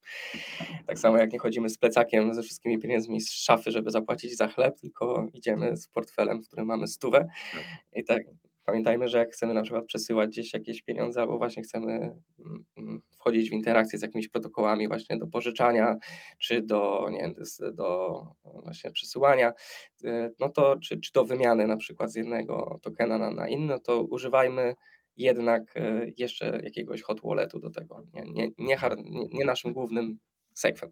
[0.88, 4.48] Tak samo jak nie chodzimy z plecakiem ze wszystkimi pieniędzmi z szafy, żeby zapłacić za
[4.48, 7.28] chleb, tylko idziemy z portfelem, w którym mamy stówę.
[7.54, 7.64] Tak.
[7.96, 8.24] I tak,
[8.66, 13.02] Pamiętajmy, że jak chcemy na przykład przesyłać gdzieś jakieś pieniądze, albo właśnie chcemy mm, mm,
[13.12, 15.96] wchodzić w interakcję z jakimiś protokołami właśnie do pożyczania,
[16.40, 17.36] czy do, nie wiem,
[17.74, 18.22] do
[18.64, 19.54] właśnie przesyłania,
[20.04, 23.80] y, no to czy, czy do wymiany na przykład z jednego tokena na, na inny,
[23.80, 24.76] to używajmy
[25.18, 28.78] jednak y, jeszcze jakiegoś hot walletu do tego, nie, nie, nie,
[29.32, 30.20] nie naszym głównym
[30.56, 30.90] safe'em.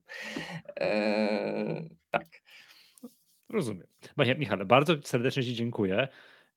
[0.75, 2.25] Eee, tak.
[3.49, 3.87] Rozumiem.
[4.37, 6.07] Michale, bardzo serdecznie Ci dziękuję.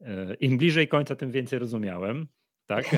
[0.01, 2.27] E, Im bliżej końca, tym więcej rozumiałem.
[2.67, 2.85] Tak.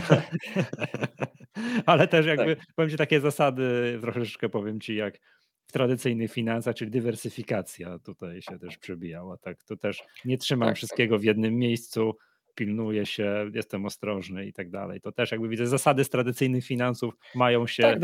[1.86, 2.66] Ale też jakby tak.
[2.76, 5.18] powiem ci takie zasady, troszeczkę powiem ci, jak
[5.66, 9.36] w tradycyjnych finansach, czyli dywersyfikacja tutaj się też przebijała.
[9.36, 10.76] Tak, to też nie trzymam tak, tak.
[10.76, 12.16] wszystkiego w jednym miejscu,
[12.59, 15.00] pilnuję się, jestem ostrożny i tak dalej.
[15.00, 18.00] To też jakby widzę, zasady z tradycyjnych finansów mają się tak,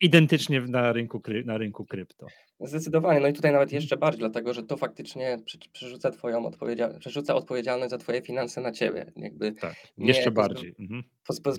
[0.00, 2.26] identycznie na rynku, na rynku krypto.
[2.60, 5.36] Zdecydowanie, no i tutaj nawet jeszcze bardziej, dlatego że to faktycznie
[5.72, 9.12] przerzuca twoją odpowiedzialność, przerzuca odpowiedzialność za twoje finanse na ciebie.
[9.16, 10.74] Jakby tak, jeszcze bardziej.
[10.80, 11.02] Mhm.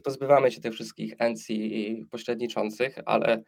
[0.03, 3.43] Pozbywamy się tych wszystkich encji pośredniczących, ale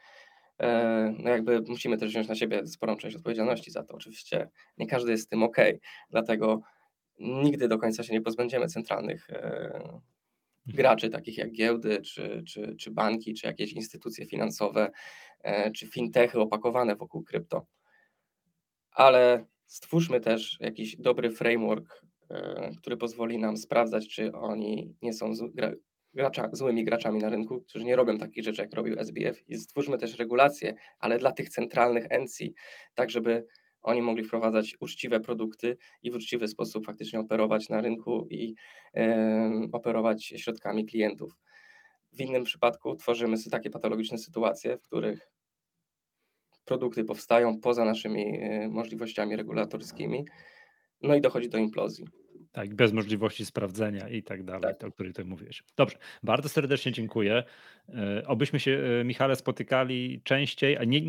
[0.59, 3.95] e, no jakby musimy też wziąć na siebie sporą część odpowiedzialności za to.
[3.95, 5.57] Oczywiście nie każdy jest z tym ok,
[6.09, 6.61] dlatego
[7.19, 10.01] nigdy do końca się nie pozbędziemy centralnych e, mhm.
[10.67, 14.91] graczy, takich jak giełdy, czy, czy, czy banki, czy jakieś instytucje finansowe,
[15.43, 17.65] e, czy fintechy opakowane wokół krypto.
[18.91, 25.33] Ale stwórzmy też jakiś dobry framework, e, który pozwoli nam sprawdzać, czy oni nie są
[26.13, 29.49] gracza, złymi graczami na rynku, którzy nie robią takich rzeczy, jak robił SBF.
[29.49, 32.43] I stwórzmy też regulacje, ale dla tych centralnych NC,
[32.93, 33.45] tak żeby
[33.85, 38.55] oni mogli wprowadzać uczciwe produkty i w uczciwy sposób faktycznie operować na rynku i
[38.95, 41.33] e, operować środkami klientów.
[42.13, 45.31] W innym przypadku tworzymy sobie takie patologiczne sytuacje, w których
[46.65, 50.25] produkty powstają poza naszymi e, możliwościami regulatorskimi,
[51.01, 52.05] no i dochodzi do implozji.
[52.51, 54.83] Tak, bez możliwości sprawdzenia i tak dalej, tak.
[54.83, 55.63] o których tutaj mówiłeś.
[55.77, 57.43] Dobrze, bardzo serdecznie dziękuję.
[57.89, 61.01] E, obyśmy się, Michale, spotykali częściej, a nie,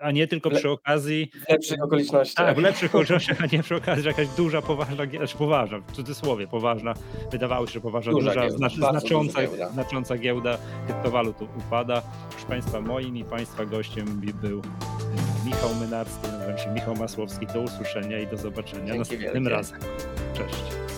[0.00, 1.30] a nie tylko przy okazji.
[1.46, 2.46] W lepszych okolicznościach.
[2.46, 5.92] Tak, w lepszych okolicznościach, a nie przy okazji, że jakaś duża, poważna, znaczy poważna, w
[5.92, 6.94] cudzysłowie poważna,
[7.32, 9.68] wydawało się, że poważna, duża, duża giełda, znacząca, giełda.
[9.68, 12.02] znacząca giełda kryptowalut upada.
[12.30, 14.62] Proszę Państwa, moim i Państwa gościem był
[15.46, 17.46] Michał Mynarski, nazywam się Michał Masłowski.
[17.46, 19.48] Do usłyszenia i do zobaczenia Dzięki następnym wielkie.
[19.48, 19.80] razem.
[20.34, 20.95] Cześć.